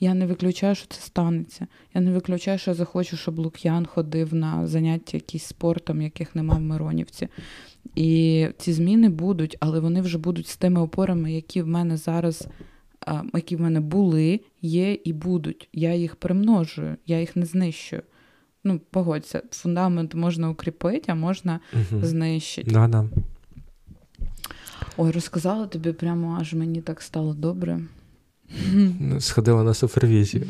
Я 0.00 0.14
не 0.14 0.26
виключаю, 0.26 0.74
що 0.74 0.86
це 0.88 1.00
станеться. 1.00 1.66
Я 1.94 2.00
не 2.00 2.12
виключаю, 2.12 2.58
що 2.58 2.70
я 2.70 2.74
захочу, 2.74 3.16
щоб 3.16 3.38
Лук'ян 3.38 3.86
ходив 3.86 4.34
на 4.34 4.66
заняття 4.66 5.16
якісь 5.16 5.44
спортом, 5.44 6.02
яких 6.02 6.34
нема 6.34 6.54
в 6.54 6.60
Миронівці. 6.60 7.28
І 7.94 8.48
ці 8.58 8.72
зміни 8.72 9.08
будуть, 9.08 9.56
але 9.60 9.80
вони 9.80 10.00
вже 10.00 10.18
будуть 10.18 10.48
з 10.48 10.56
тими 10.56 10.80
опорами, 10.80 11.32
які 11.32 11.62
в 11.62 11.66
мене 11.66 11.96
зараз 11.96 12.48
які 13.34 13.56
в 13.56 13.60
мене 13.60 13.80
були, 13.80 14.40
є 14.62 14.92
і 14.92 15.12
будуть. 15.12 15.68
Я 15.72 15.94
їх 15.94 16.16
примножую, 16.16 16.96
я 17.06 17.20
їх 17.20 17.36
не 17.36 17.46
знищую. 17.46 18.02
Ну, 18.64 18.80
погодься, 18.90 19.42
фундамент 19.50 20.14
можна 20.14 20.50
укріпити, 20.50 21.12
а 21.12 21.14
можна 21.14 21.60
угу. 21.72 22.06
знищити. 22.06 22.70
Да-да. 22.70 23.08
Ой, 24.96 25.10
розказала 25.10 25.66
тобі 25.66 25.92
прямо, 25.92 26.38
аж 26.40 26.54
мені 26.54 26.80
так 26.80 27.02
стало 27.02 27.34
добре. 27.34 27.80
Ну, 29.00 29.20
сходила 29.20 29.62
на 29.62 29.74
супервізію. 29.74 30.46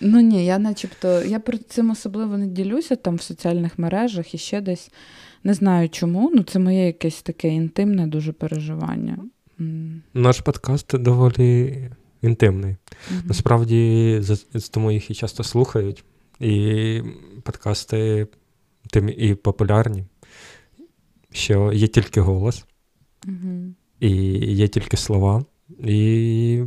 Ну 0.00 0.20
ні, 0.20 0.46
я 0.46 0.58
начебто 0.58 1.22
я 1.22 1.40
про 1.40 1.58
цим 1.58 1.90
особливо 1.90 2.38
не 2.38 2.46
ділюся 2.46 2.96
там 2.96 3.16
в 3.16 3.22
соціальних 3.22 3.78
мережах 3.78 4.34
і 4.34 4.38
ще 4.38 4.60
десь. 4.60 4.90
Не 5.44 5.54
знаю 5.54 5.88
чому, 5.88 6.32
ну 6.34 6.42
це 6.42 6.58
моє 6.58 6.86
якесь 6.86 7.22
таке 7.22 7.48
інтимне 7.48 8.06
дуже 8.06 8.32
переживання. 8.32 9.18
Наш 10.14 10.40
подкаст 10.40 10.98
доволі 10.98 11.90
інтимний. 12.22 12.72
Mm-hmm. 12.72 13.20
Насправді, 13.24 14.22
тому 14.70 14.92
їх 14.92 15.10
і 15.10 15.14
часто 15.14 15.44
слухають, 15.44 16.04
і 16.40 17.02
подкасти 17.42 18.26
тим 18.90 19.08
і 19.08 19.34
популярні, 19.34 20.04
що 21.32 21.72
є 21.72 21.86
тільки 21.86 22.20
голос, 22.20 22.64
mm-hmm. 23.26 23.72
і 24.00 24.10
є 24.54 24.68
тільки 24.68 24.96
слова, 24.96 25.44
і 25.78 26.62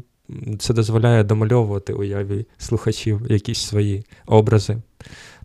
це 0.60 0.74
дозволяє 0.74 1.24
домальовувати 1.24 1.94
уяві 1.94 2.46
слухачів 2.58 3.22
якісь 3.30 3.60
свої 3.60 4.06
образи, 4.26 4.78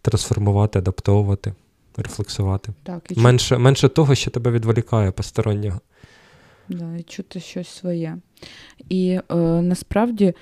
трансформувати, 0.03 0.79
адаптовувати, 0.79 1.55
рефлексувати. 1.97 2.73
Так, 2.83 3.03
і 3.11 3.21
менше, 3.21 3.59
менше 3.59 3.89
того, 3.89 4.15
що 4.15 4.31
тебе 4.31 4.51
відволікає 4.51 5.11
постороннього. 5.11 5.81
Да, 6.69 6.97
і 6.97 7.03
чути 7.03 7.41
щось 7.41 7.69
своє. 7.69 8.17
І 8.89 9.21
е, 9.31 9.37
насправді 9.63 10.35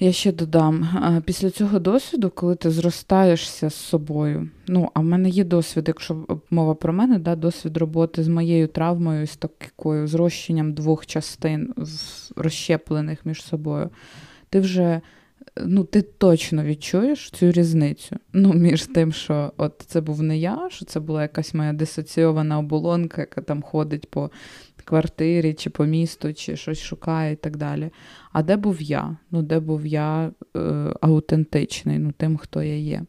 я 0.00 0.12
ще 0.12 0.32
додам: 0.32 0.82
е, 0.82 1.22
після 1.26 1.50
цього 1.50 1.78
досвіду, 1.78 2.30
коли 2.30 2.54
ти 2.54 2.70
зростаєшся 2.70 3.70
з 3.70 3.74
собою, 3.74 4.48
ну, 4.66 4.90
а 4.94 5.00
в 5.00 5.04
мене 5.04 5.28
є 5.28 5.44
досвід, 5.44 5.84
якщо 5.88 6.26
мова 6.50 6.74
про 6.74 6.92
мене, 6.92 7.18
да, 7.18 7.36
досвід 7.36 7.76
роботи 7.76 8.22
з 8.22 8.28
моєю 8.28 8.68
травмою, 8.68 9.26
з 9.26 9.36
такою 9.36 10.06
зрощенням 10.06 10.72
двох 10.72 11.06
частин, 11.06 11.74
розщеплених 12.36 13.26
між 13.26 13.42
собою, 13.42 13.90
ти 14.50 14.60
вже. 14.60 15.00
Ну, 15.56 15.84
ти 15.84 16.02
точно 16.02 16.64
відчуєш 16.64 17.30
цю 17.30 17.52
різницю. 17.52 18.16
Ну, 18.32 18.52
між 18.52 18.86
тим, 18.86 19.12
що 19.12 19.52
от 19.56 19.84
це 19.86 20.00
був 20.00 20.22
не 20.22 20.38
я, 20.38 20.68
що 20.70 20.84
це 20.84 21.00
була 21.00 21.22
якась 21.22 21.54
моя 21.54 21.72
дисоційована 21.72 22.58
оболонка, 22.58 23.20
яка 23.20 23.40
там 23.40 23.62
ходить 23.62 24.10
по 24.10 24.30
квартирі, 24.90 25.54
чи 25.54 25.70
по 25.70 25.84
місту, 25.84 26.34
чи 26.34 26.56
щось 26.56 26.80
шукає 26.80 27.32
і 27.32 27.36
так 27.36 27.56
далі. 27.56 27.90
А 28.32 28.42
де 28.42 28.56
був 28.56 28.82
я? 28.82 29.16
Ну, 29.30 29.42
де 29.42 29.60
був 29.60 29.86
я 29.86 30.30
е, 30.56 30.60
аутентичний, 31.00 31.98
ну, 31.98 32.12
тим, 32.16 32.36
хто 32.36 32.62
я 32.62 32.76
є. 32.76 33.02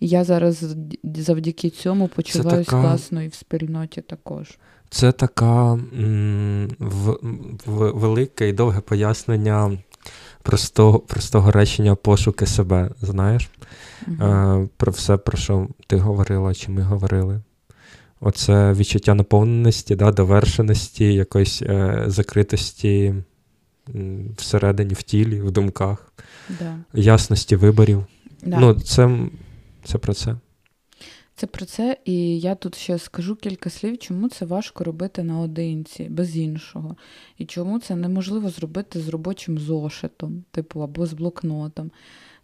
І 0.00 0.08
я 0.08 0.24
зараз 0.24 0.76
завдяки 1.04 1.70
цьому 1.70 2.08
почуваюся 2.08 2.70
така... 2.70 2.82
класно 2.82 3.22
і 3.22 3.28
в 3.28 3.34
спільноті 3.34 4.00
також. 4.00 4.58
Це 4.90 5.12
така 5.12 5.72
м- 5.72 6.68
в, 6.78 7.18
в, 7.66 7.90
велике 7.90 8.48
і 8.48 8.52
довге 8.52 8.80
пояснення 8.80 9.78
простого 10.42 10.98
простого 10.98 11.50
речення 11.50 11.94
пошуки 11.94 12.46
себе, 12.46 12.90
знаєш, 13.00 13.50
угу. 14.08 14.24
е, 14.24 14.68
про 14.76 14.92
все, 14.92 15.16
про 15.16 15.38
що 15.38 15.68
ти 15.86 15.96
говорила, 15.96 16.54
чи 16.54 16.70
ми 16.70 16.82
говорили. 16.82 17.40
Оце 18.20 18.72
відчуття 18.72 19.14
наповненості, 19.14 19.96
да, 19.96 20.12
довершеності, 20.12 21.14
якоїсь 21.14 21.62
е, 21.62 22.04
закритості 22.06 23.14
всередині, 24.36 24.94
в 24.94 25.02
тілі, 25.02 25.40
в 25.40 25.50
думках, 25.50 26.12
да. 26.58 26.78
ясності 26.94 27.56
виборів. 27.56 28.06
Да. 28.42 28.60
Ну, 28.60 28.74
це, 28.74 29.18
це 29.84 29.98
про 29.98 30.14
це. 30.14 30.36
Це 31.38 31.46
про 31.46 31.66
це, 31.66 31.96
і 32.04 32.40
я 32.40 32.54
тут 32.54 32.74
ще 32.74 32.98
скажу 32.98 33.36
кілька 33.36 33.70
слів, 33.70 33.98
чому 33.98 34.28
це 34.28 34.44
важко 34.44 34.84
робити 34.84 35.22
наодинці, 35.22 36.04
без 36.04 36.36
іншого. 36.36 36.96
І 37.38 37.44
чому 37.44 37.78
це 37.78 37.96
неможливо 37.96 38.50
зробити 38.50 39.00
з 39.00 39.08
робочим 39.08 39.58
зошитом, 39.58 40.44
типу, 40.50 40.80
або 40.80 41.06
з 41.06 41.12
блокнотом. 41.12 41.90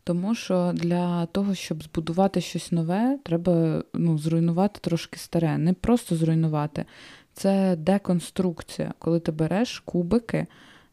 Тому 0.05 0.35
що 0.35 0.73
для 0.75 1.27
того, 1.27 1.55
щоб 1.55 1.83
збудувати 1.83 2.41
щось 2.41 2.73
нове, 2.73 3.19
треба 3.23 3.85
ну, 3.95 4.19
зруйнувати 4.19 4.81
трошки 4.83 5.19
старе. 5.19 5.59
Не 5.59 5.73
просто 5.73 6.17
зруйнувати, 6.17 6.85
це 7.33 7.77
деконструкція, 7.77 8.95
коли 8.99 9.21
ти 9.21 9.33
береш 9.33 9.81
кубики, 9.81 10.47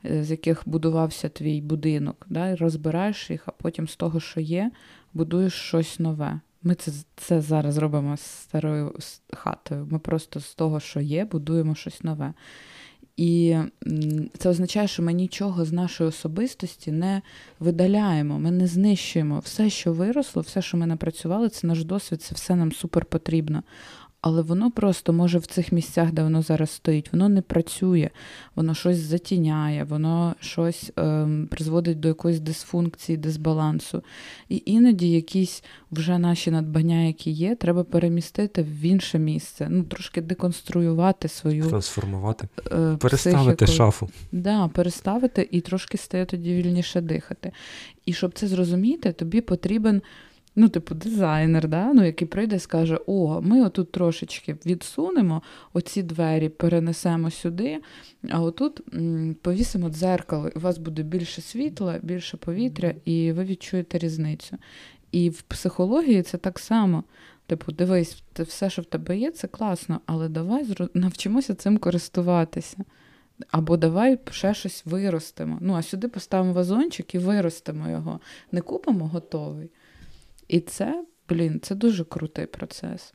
е, 0.05 0.23
з 0.23 0.31
яких 0.31 0.61
будувався 0.65 1.29
твій 1.29 1.61
будинок, 1.61 2.25
да, 2.29 2.49
і 2.49 2.55
розбираєш 2.55 3.29
їх, 3.29 3.43
а 3.45 3.51
потім 3.51 3.87
з 3.87 3.95
того, 3.95 4.19
що 4.19 4.39
є, 4.39 4.71
будуєш 5.13 5.53
щось 5.53 5.99
нове. 5.99 6.39
Ми 6.63 6.75
це 6.75 6.91
це 7.15 7.41
зараз 7.41 7.77
робимо 7.77 8.17
з 8.17 8.21
старою 8.21 8.95
хатою. 9.33 9.87
Ми 9.91 9.99
просто 9.99 10.39
з 10.39 10.55
того, 10.55 10.79
що 10.79 10.99
є, 10.99 11.25
будуємо 11.25 11.75
щось 11.75 12.03
нове. 12.03 12.33
І 13.19 13.57
це 14.37 14.49
означає, 14.49 14.87
що 14.87 15.03
ми 15.03 15.13
нічого 15.13 15.65
з 15.65 15.71
нашої 15.71 16.09
особистості 16.09 16.91
не 16.91 17.21
видаляємо, 17.59 18.39
ми 18.39 18.51
не 18.51 18.67
знищуємо. 18.67 19.39
Все, 19.39 19.69
що 19.69 19.93
виросло, 19.93 20.41
все, 20.41 20.61
що 20.61 20.77
ми 20.77 20.85
напрацювали, 20.85 21.49
це 21.49 21.67
наш 21.67 21.83
досвід, 21.83 22.21
це 22.21 22.35
все 22.35 22.55
нам 22.55 22.71
супер 22.71 23.05
потрібно 23.05 23.63
але 24.21 24.41
воно 24.41 24.71
просто 24.71 25.13
може 25.13 25.37
в 25.37 25.45
цих 25.45 25.71
місцях, 25.71 26.11
де 26.11 26.23
воно 26.23 26.41
зараз 26.41 26.69
стоїть, 26.69 27.13
воно 27.13 27.29
не 27.29 27.41
працює, 27.41 28.09
воно 28.55 28.73
щось 28.73 28.97
затіняє, 28.97 29.83
воно 29.83 30.35
щось 30.39 30.91
ем, 30.95 31.47
призводить 31.51 31.99
до 31.99 32.07
якоїсь 32.07 32.39
дисфункції, 32.39 33.17
дисбалансу. 33.17 34.03
І 34.49 34.63
іноді 34.65 35.11
якісь 35.11 35.63
вже 35.91 36.17
наші 36.17 36.51
надбання, 36.51 37.01
які 37.01 37.31
є, 37.31 37.55
треба 37.55 37.83
перемістити 37.83 38.63
в 38.63 38.81
інше 38.81 39.19
місце, 39.19 39.67
ну 39.69 39.83
трошки 39.83 40.21
деконструювати 40.21 41.27
свою 41.27 41.69
трансформувати, 41.69 42.47
е, 42.71 42.97
переставити 42.99 43.65
психіку. 43.65 43.77
шафу. 43.77 44.09
Да, 44.31 44.67
переставити 44.67 45.47
і 45.51 45.61
трошки 45.61 45.97
стає 45.97 46.25
тоді 46.25 46.53
вільніше 46.53 47.01
дихати. 47.01 47.51
І 48.05 48.13
щоб 48.13 48.33
це 48.33 48.47
зрозуміти, 48.47 49.11
тобі 49.11 49.41
потрібен 49.41 50.01
ну, 50.55 50.69
типу, 50.69 50.95
дизайнер, 50.95 51.67
да? 51.67 51.93
ну, 51.93 52.05
який 52.05 52.27
прийде 52.27 52.55
і 52.55 52.59
скаже: 52.59 52.99
О, 53.05 53.41
ми 53.41 53.61
отут 53.65 53.91
трошечки 53.91 54.55
відсунемо, 54.65 55.41
оці 55.73 56.03
двері 56.03 56.49
перенесемо 56.49 57.31
сюди, 57.31 57.81
а 58.29 58.41
отут 58.41 58.81
повісимо 59.41 59.89
дзеркало, 59.89 60.49
у 60.55 60.59
вас 60.59 60.77
буде 60.77 61.03
більше 61.03 61.41
світла, 61.41 61.99
більше 62.01 62.37
повітря, 62.37 62.93
і 63.05 63.31
ви 63.31 63.43
відчуєте 63.43 63.97
різницю. 63.97 64.57
І 65.11 65.29
в 65.29 65.41
психології 65.41 66.21
це 66.21 66.37
так 66.37 66.59
само. 66.59 67.03
Типу, 67.47 67.71
дивись, 67.71 68.23
все, 68.39 68.69
що 68.69 68.81
в 68.81 68.85
тебе 68.85 69.17
є, 69.17 69.31
це 69.31 69.47
класно, 69.47 70.01
але 70.05 70.29
давай 70.29 70.67
навчимося 70.93 71.55
цим 71.55 71.77
користуватися. 71.77 72.77
Або 73.51 73.77
давай 73.77 74.19
ще 74.31 74.53
щось 74.53 74.85
виростимо. 74.85 75.57
Ну, 75.61 75.73
а 75.73 75.81
сюди 75.81 76.07
поставимо 76.07 76.53
вазончик 76.53 77.15
і 77.15 77.17
виростимо 77.17 77.89
його. 77.89 78.19
Не 78.51 78.61
купимо 78.61 79.07
готовий. 79.07 79.69
І 80.49 80.59
це, 80.59 81.05
блін, 81.29 81.59
це 81.61 81.75
дуже 81.75 82.03
крутий 82.03 82.45
процес. 82.45 83.13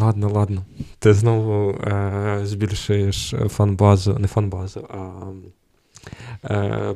Ладно, 0.00 0.28
ладно. 0.28 0.64
Ти 0.98 1.14
знову 1.14 1.70
е, 1.70 2.40
збільшуєш 2.42 3.34
фан-базу, 3.48 4.18
не 4.18 4.28
фан-базу, 4.28 4.88
а 4.90 5.32
е, 6.44 6.94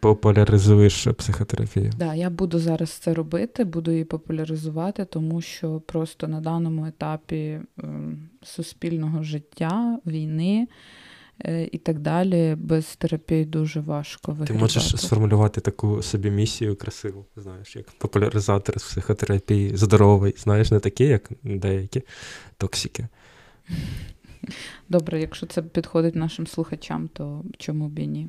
популяризуєш 0.00 1.08
психотерапію. 1.18 1.90
Так, 1.90 1.98
да, 1.98 2.14
я 2.14 2.30
буду 2.30 2.58
зараз 2.58 2.90
це 2.90 3.14
робити, 3.14 3.64
буду 3.64 3.90
її 3.90 4.04
популяризувати, 4.04 5.04
тому 5.04 5.40
що 5.40 5.80
просто 5.80 6.28
на 6.28 6.40
даному 6.40 6.86
етапі 6.86 7.36
е, 7.36 7.62
суспільного 8.42 9.22
життя, 9.22 9.98
війни. 10.06 10.68
Е, 11.44 11.68
і 11.72 11.78
так 11.78 11.98
далі. 11.98 12.56
Без 12.58 12.96
терапії 12.96 13.44
дуже 13.44 13.80
важко 13.80 14.32
виглядати. 14.32 14.52
Ти 14.52 14.58
можеш 14.58 15.00
сформулювати 15.00 15.60
таку 15.60 16.02
собі 16.02 16.30
місію 16.30 16.76
красиву, 16.76 17.26
знаєш, 17.36 17.76
як 17.76 17.90
популяризатор 17.90 18.80
з 18.80 18.84
психотерапії, 18.84 19.76
здоровий, 19.76 20.34
знаєш, 20.38 20.70
не 20.70 20.80
такий, 20.80 21.06
як 21.06 21.30
деякі 21.42 22.02
токсики. 22.56 23.08
Добре, 24.88 25.20
якщо 25.20 25.46
це 25.46 25.62
підходить 25.62 26.14
нашим 26.14 26.46
слухачам, 26.46 27.08
то 27.08 27.44
чому 27.58 27.88
б 27.88 27.98
і 27.98 28.06
ні? 28.06 28.28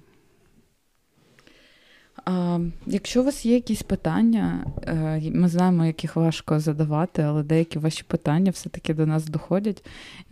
А, 2.26 2.60
Якщо 2.86 3.22
у 3.22 3.24
вас 3.24 3.46
є 3.46 3.54
якісь 3.54 3.84
питання, 3.84 4.66
е, 4.88 5.22
ми 5.32 5.48
знаємо, 5.48 5.86
яких 5.86 6.16
важко 6.16 6.60
задавати, 6.60 7.22
але 7.22 7.44
деякі 7.44 7.80
ваші 7.80 8.04
питання 8.04 8.52
все-таки 8.52 8.94
до 8.94 9.06
нас 9.06 9.26
доходять. 9.26 9.86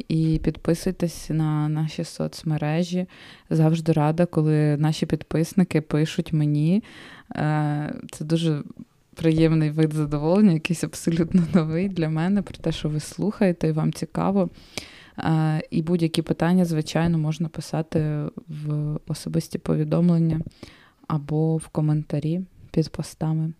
І 0.08 0.41
підписуйтесь 0.43 1.30
на 1.30 1.69
наші 1.69 2.04
соцмережі. 2.04 3.06
Завжди 3.49 3.91
рада, 3.91 4.25
коли 4.25 4.78
наші 4.78 5.06
підписники 5.06 5.82
пишуть 5.82 6.34
мені. 6.34 6.84
Е, 7.36 7.93
це 8.12 8.25
дуже 8.25 8.63
приємний 9.15 9.69
вид 9.69 9.93
задоволення, 9.93 10.52
якийсь 10.52 10.84
абсолютно 10.84 11.43
новий 11.54 11.89
для 11.89 12.10
мене, 12.10 12.41
про 12.41 12.56
те, 12.56 12.71
що 12.71 12.89
ви 12.89 12.99
слухаєте, 12.99 13.67
і 13.67 13.71
вам 13.71 13.93
цікаво. 13.93 14.49
Е, 15.19 15.62
і 15.71 15.82
будь-які 15.82 16.21
питання, 16.21 16.65
звичайно, 16.65 17.17
можна 17.17 17.49
писати 17.49 18.23
в 18.47 18.97
особисті 19.08 19.58
повідомлення 19.58 20.41
або 21.10 21.58
в 21.58 21.67
коментарі 21.67 22.41
під 22.72 22.89
постами. 22.89 23.54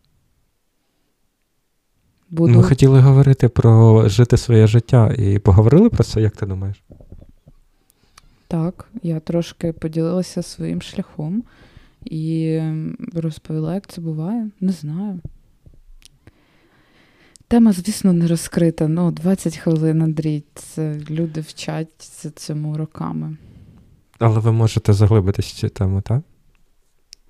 Буду... 2.30 2.54
Ми 2.54 2.64
хотіли 2.64 3.00
говорити 3.00 3.50
про 3.50 4.10
жити 4.10 4.38
своє 4.38 4.68
життя 4.68 5.14
і 5.18 5.40
поговорили 5.40 5.90
про 5.90 6.04
це, 6.04 6.22
як 6.22 6.36
ти 6.36 6.46
думаєш? 6.46 6.84
Так, 8.48 8.90
я 9.04 9.20
трошки 9.20 9.74
поділилася 9.74 10.44
своїм 10.44 10.82
шляхом 10.82 11.44
і 12.06 12.62
розповіла, 13.14 13.74
як 13.74 13.88
це 13.88 14.02
буває. 14.02 14.50
Не 14.60 14.72
знаю. 14.72 15.20
Тема, 17.48 17.72
звісно, 17.72 18.14
не 18.14 18.28
розкрита. 18.28 18.88
Ну, 18.88 19.12
20 19.12 19.58
хвилин, 19.58 20.02
Андрій. 20.02 20.44
Це 20.54 21.00
люди 21.10 21.42
вчаться 21.42 22.32
цьому 22.32 22.78
роками. 22.78 23.38
Але 24.20 24.40
ви 24.40 24.52
можете 24.52 24.94
заглибитися 24.94 25.50
в 25.54 25.60
цю 25.60 25.70
тему, 25.70 26.02
так? 26.02 26.22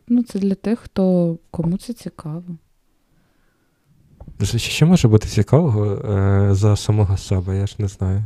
Ну, 0.09 0.23
це 0.23 0.39
для 0.39 0.55
тих, 0.55 0.79
хто 0.79 1.37
кому 1.51 1.77
це 1.77 1.93
цікаво. 1.93 2.57
Що 4.55 4.87
може 4.87 5.07
бути 5.07 5.27
цікавого 5.27 5.85
е, 5.85 6.55
за 6.55 6.75
самого 6.75 7.17
себе, 7.17 7.57
я 7.57 7.67
ж 7.67 7.75
не 7.77 7.87
знаю. 7.87 8.23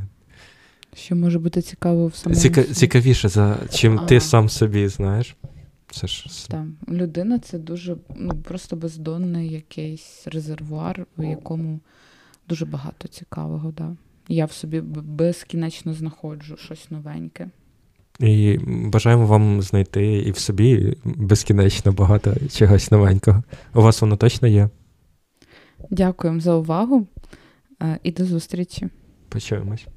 Що 0.96 1.16
може 1.16 1.40
бути 1.40 1.62
цікаво 1.62 2.08
в 2.08 2.16
самому 2.16 2.42
Ціка, 2.42 2.64
Цікавіше, 2.64 3.30
за 3.30 3.58
чим 3.72 4.00
а. 4.00 4.06
ти 4.06 4.20
сам 4.20 4.50
собі, 4.50 4.88
знаєш. 4.88 5.36
Це 5.92 6.08
ж... 6.08 6.48
Так. 6.50 6.66
Людина 6.90 7.40
це 7.40 7.60
дуже 7.60 7.98
ну, 8.16 8.36
просто 8.36 8.76
бездонний 8.76 9.50
якийсь 9.50 10.28
резервуар, 10.28 11.06
в 11.18 11.24
якому 11.24 11.80
дуже 12.50 12.66
багато 12.66 13.08
цікавого. 13.08 13.72
Да. 13.72 13.96
Я 14.28 14.46
в 14.46 14.52
собі 14.52 14.82
безкінечно 14.82 15.94
знаходжу 15.94 16.58
щось 16.58 16.92
новеньке. 16.92 17.50
І 18.20 18.60
бажаємо 18.68 19.26
вам 19.26 19.62
знайти 19.62 20.06
і 20.06 20.32
в 20.32 20.38
собі 20.38 20.98
безкінечно 21.06 21.92
багато 21.92 22.36
чогось 22.52 22.92
новенького. 22.92 23.44
У 23.74 23.82
вас 23.82 24.02
воно 24.02 24.18
точно 24.18 24.48
є. 24.48 24.70
Дякуємо 25.90 26.40
за 26.40 26.56
увагу 26.56 27.08
е, 27.82 28.00
і 28.04 28.12
до 28.12 28.26
зустрічі. 28.26 28.88
Почуємось. 29.30 29.88